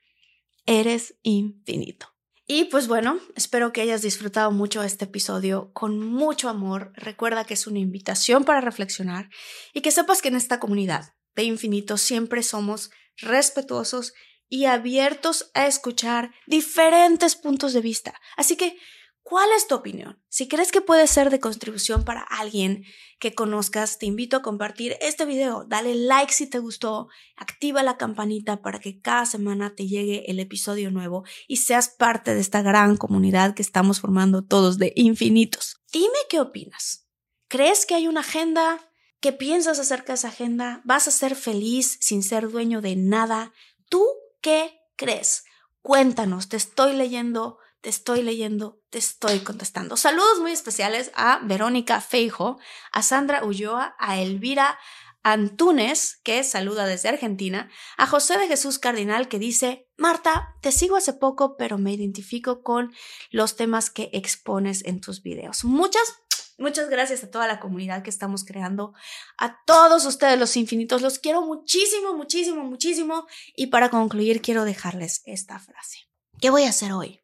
Eres 0.66 1.16
infinito. 1.24 2.08
Y 2.48 2.66
pues 2.66 2.88
bueno, 2.88 3.20
espero 3.36 3.72
que 3.72 3.82
hayas 3.82 4.02
disfrutado 4.02 4.52
mucho 4.52 4.84
este 4.84 5.06
episodio 5.06 5.72
con 5.74 6.00
mucho 6.00 6.50
amor. 6.50 6.92
Recuerda 6.96 7.46
que 7.46 7.54
es 7.54 7.66
una 7.66 7.80
invitación 7.80 8.44
para 8.44 8.60
reflexionar 8.60 9.30
y 9.74 9.82
que 9.82 9.92
sepas 9.92 10.22
que 10.22 10.28
en 10.28 10.36
esta 10.36 10.60
comunidad 10.60 11.14
de 11.36 11.44
infinito 11.44 11.98
siempre 11.98 12.44
somos 12.44 12.92
respetuosos 13.18 14.14
y 14.50 14.66
abiertos 14.66 15.50
a 15.54 15.66
escuchar 15.66 16.32
diferentes 16.46 17.38
puntos 17.38 17.72
de 17.72 17.80
vista. 17.80 18.20
Así 18.36 18.58
que 18.58 18.78
¿Cuál 19.24 19.50
es 19.56 19.68
tu 19.68 19.76
opinión? 19.76 20.22
Si 20.30 20.48
crees 20.48 20.72
que 20.72 20.82
puede 20.82 21.08
ser 21.08 21.30
de 21.30 21.40
contribución 21.40 22.04
para 22.04 22.22
alguien 22.22 22.84
que 23.20 23.34
conozcas, 23.34 23.98
te 24.00 24.06
invito 24.06 24.36
a 24.36 24.42
compartir 24.42 24.98
este 25.00 25.26
video. 25.26 25.64
Dale 25.64 25.96
like 25.96 26.34
si 26.34 26.48
te 26.48 26.60
gustó, 26.60 27.08
activa 27.38 27.84
la 27.84 27.98
campanita 27.98 28.62
para 28.62 28.80
que 28.80 29.00
cada 29.00 29.26
semana 29.26 29.76
te 29.76 29.88
llegue 29.88 30.30
el 30.30 30.40
episodio 30.40 30.92
nuevo 30.92 31.24
y 31.48 31.58
seas 31.58 31.90
parte 31.90 32.34
de 32.34 32.42
esta 32.42 32.62
gran 32.62 32.98
comunidad 32.98 33.54
que 33.54 33.62
estamos 33.62 34.02
formando 34.02 34.44
todos 34.44 34.78
de 34.78 34.92
infinitos. 34.96 35.78
Dime 35.94 36.18
qué 36.30 36.40
opinas. 36.40 37.08
¿Crees 37.48 37.86
que 37.86 37.96
hay 37.96 38.08
una 38.08 38.22
agenda? 38.22 38.80
¿Qué 39.20 39.32
piensas 39.32 39.78
acerca 39.78 40.14
de 40.14 40.16
esa 40.16 40.30
agenda? 40.30 40.82
¿Vas 40.84 41.08
a 41.08 41.12
ser 41.12 41.36
feliz 41.36 41.98
sin 42.02 42.24
ser 42.24 42.50
dueño 42.50 42.82
de 42.82 42.96
nada? 42.96 43.54
¿Tú 43.88 44.04
qué 44.42 44.80
crees? 44.96 45.44
Cuéntanos, 45.82 46.50
te 46.50 46.58
estoy 46.58 46.94
leyendo 46.96 47.60
te 47.82 47.90
estoy 47.90 48.22
leyendo, 48.22 48.80
te 48.90 49.00
estoy 49.00 49.40
contestando. 49.40 49.98
Saludos 49.98 50.40
muy 50.40 50.52
especiales 50.52 51.12
a 51.16 51.40
Verónica 51.44 52.00
Feijo, 52.00 52.60
a 52.92 53.02
Sandra 53.02 53.44
Ulloa, 53.44 53.96
a 54.00 54.20
Elvira 54.20 54.78
Antunes, 55.24 56.20
que 56.24 56.44
saluda 56.44 56.86
desde 56.86 57.10
Argentina, 57.10 57.70
a 57.98 58.08
José 58.08 58.38
de 58.38 58.48
Jesús 58.48 58.80
Cardinal, 58.80 59.28
que 59.28 59.40
dice, 59.40 59.88
Marta, 59.98 60.56
te 60.62 60.72
sigo 60.72 60.96
hace 60.96 61.14
poco, 61.14 61.58
pero 61.58 61.78
me 61.78 61.94
identifico 61.94 62.64
con 62.64 62.94
los 63.30 63.56
temas 63.56 63.90
que 63.90 64.10
expones 64.14 64.84
en 64.86 65.00
tus 65.00 65.22
videos. 65.22 65.64
Muchas, 65.64 66.16
muchas 66.58 66.90
gracias 66.90 67.24
a 67.24 67.30
toda 67.30 67.48
la 67.48 67.60
comunidad 67.60 68.02
que 68.04 68.10
estamos 68.10 68.44
creando, 68.44 68.94
a 69.38 69.64
todos 69.66 70.06
ustedes 70.06 70.40
los 70.40 70.58
infinitos, 70.58 71.04
los 71.04 71.20
quiero 71.20 71.44
muchísimo, 71.44 72.16
muchísimo, 72.16 72.64
muchísimo. 72.64 73.28
Y 73.56 73.68
para 73.68 73.90
concluir, 73.90 74.42
quiero 74.42 74.66
dejarles 74.66 75.22
esta 75.26 75.60
frase. 75.60 76.00
¿Qué 76.40 76.50
voy 76.50 76.64
a 76.64 76.70
hacer 76.70 76.94
hoy? 76.94 77.21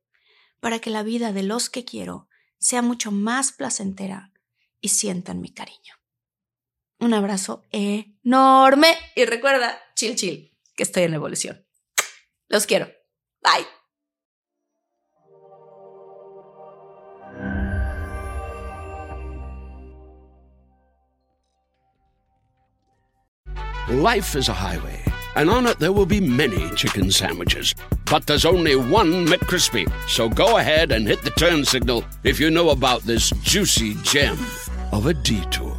Para 0.60 0.80
que 0.80 0.90
la 0.90 1.04
vida 1.04 1.32
de 1.32 1.44
los 1.44 1.70
que 1.70 1.86
quiero 1.86 2.28
sea 2.58 2.82
mucho 2.82 3.12
más 3.12 3.52
placentera 3.52 4.32
y 4.82 4.90
sientan 4.90 5.42
mi 5.42 5.52
cariño. 5.52 5.96
Un 7.00 7.14
abrazo 7.14 7.64
enorme 7.72 8.96
y 9.16 9.26
recuerda, 9.26 9.80
chill 9.96 10.16
chill, 10.16 10.56
que 10.76 10.84
estoy 10.84 11.04
en 11.04 11.14
evolución. 11.14 11.66
Los 12.48 12.66
quiero. 12.66 12.92
Bye. 13.42 13.68
Life 23.90 24.38
is 24.38 24.50
a 24.50 24.54
highway. 24.54 25.08
and 25.38 25.52
on 25.52 25.68
it 25.68 25.78
there 25.78 25.92
will 25.92 26.08
be 26.08 26.20
many 26.20 26.70
chicken 26.72 27.12
sandwiches. 27.12 27.76
But 28.10 28.26
there's 28.26 28.46
only 28.46 28.76
one 28.76 29.26
McCrispy. 29.26 29.92
So 30.08 30.30
go 30.30 30.58
ahead 30.58 30.92
and 30.92 31.08
hit 31.08 31.22
the 31.24 31.32
turn 31.32 31.66
signal 31.66 32.04
if 32.24 32.40
you 32.40 32.50
know 32.50 32.70
about 32.70 33.02
this 33.02 33.32
juicy 33.44 33.96
gem 34.04 34.38
of 34.92 35.06
a 35.08 35.14
detour. 35.14 35.76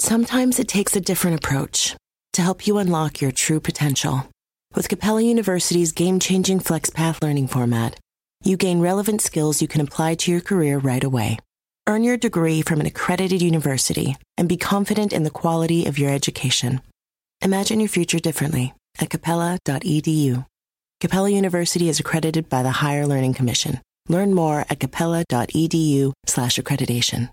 Sometimes 0.00 0.58
it 0.58 0.68
takes 0.68 0.96
a 0.96 1.00
different 1.00 1.38
approach 1.38 1.96
to 2.34 2.42
help 2.42 2.66
you 2.66 2.78
unlock 2.78 3.20
your 3.20 3.30
true 3.30 3.60
potential. 3.60 4.28
With 4.74 4.88
Capella 4.88 5.22
University's 5.22 5.92
game 5.92 6.18
changing 6.18 6.58
FlexPath 6.58 7.22
learning 7.22 7.46
format, 7.46 7.98
you 8.42 8.56
gain 8.56 8.80
relevant 8.80 9.22
skills 9.22 9.62
you 9.62 9.68
can 9.68 9.80
apply 9.80 10.16
to 10.16 10.32
your 10.32 10.40
career 10.40 10.78
right 10.78 11.02
away. 11.02 11.38
Earn 11.86 12.02
your 12.02 12.16
degree 12.16 12.60
from 12.60 12.80
an 12.80 12.86
accredited 12.86 13.40
university 13.40 14.16
and 14.36 14.48
be 14.48 14.56
confident 14.56 15.12
in 15.12 15.22
the 15.22 15.30
quality 15.30 15.86
of 15.86 15.98
your 15.98 16.10
education. 16.10 16.82
Imagine 17.44 17.78
your 17.78 17.90
future 17.90 18.18
differently 18.18 18.72
at 18.98 19.10
capella.edu. 19.10 20.46
Capella 20.98 21.28
University 21.28 21.90
is 21.90 22.00
accredited 22.00 22.48
by 22.48 22.62
the 22.62 22.70
Higher 22.70 23.06
Learning 23.06 23.34
Commission. 23.34 23.82
Learn 24.08 24.32
more 24.32 24.64
at 24.70 24.80
capella.edu/accreditation. 24.80 27.28